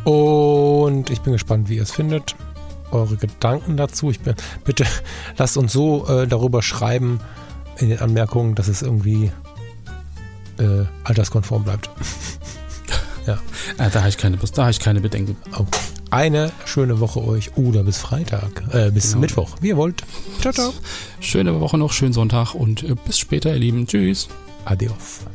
und 0.03 1.09
ich 1.09 1.21
bin 1.21 1.33
gespannt, 1.33 1.67
wie 1.69 1.77
ihr 1.77 1.83
es 1.83 1.91
findet 1.91 2.35
eure 2.91 3.17
Gedanken 3.17 3.77
dazu. 3.77 4.09
Ich 4.09 4.19
bin, 4.21 4.35
bitte 4.63 4.85
lasst 5.37 5.57
uns 5.57 5.73
so 5.73 6.07
äh, 6.07 6.27
darüber 6.27 6.61
schreiben 6.61 7.19
in 7.77 7.89
den 7.89 7.99
Anmerkungen, 7.99 8.55
dass 8.55 8.67
es 8.67 8.81
irgendwie 8.81 9.31
äh, 10.57 10.85
alterskonform 11.03 11.63
bleibt. 11.63 11.89
ja. 13.27 13.37
ja. 13.77 13.89
Da 13.89 13.99
habe 13.99 14.09
ich 14.09 14.17
keine, 14.17 14.37
da 14.37 14.61
habe 14.61 14.71
ich 14.71 14.79
keine 14.79 15.01
Bedenken. 15.01 15.35
Oh. 15.57 15.65
Eine 16.15 16.53
schöne 16.63 17.01
Woche 17.01 17.21
euch 17.21 17.57
oder 17.57 17.83
bis 17.83 17.97
Freitag, 17.97 18.63
äh, 18.71 18.89
bis 18.89 19.09
genau. 19.09 19.19
Mittwoch, 19.19 19.57
wie 19.59 19.67
ihr 19.67 19.75
wollt. 19.75 20.01
Ciao, 20.39 20.53
ciao. 20.53 20.73
Schöne 21.19 21.59
Woche 21.59 21.77
noch, 21.77 21.91
schönen 21.91 22.13
Sonntag 22.13 22.55
und 22.55 22.83
äh, 22.83 22.95
bis 23.05 23.19
später, 23.19 23.51
ihr 23.51 23.59
Lieben. 23.59 23.85
Tschüss. 23.85 24.29
Adios. 24.63 25.25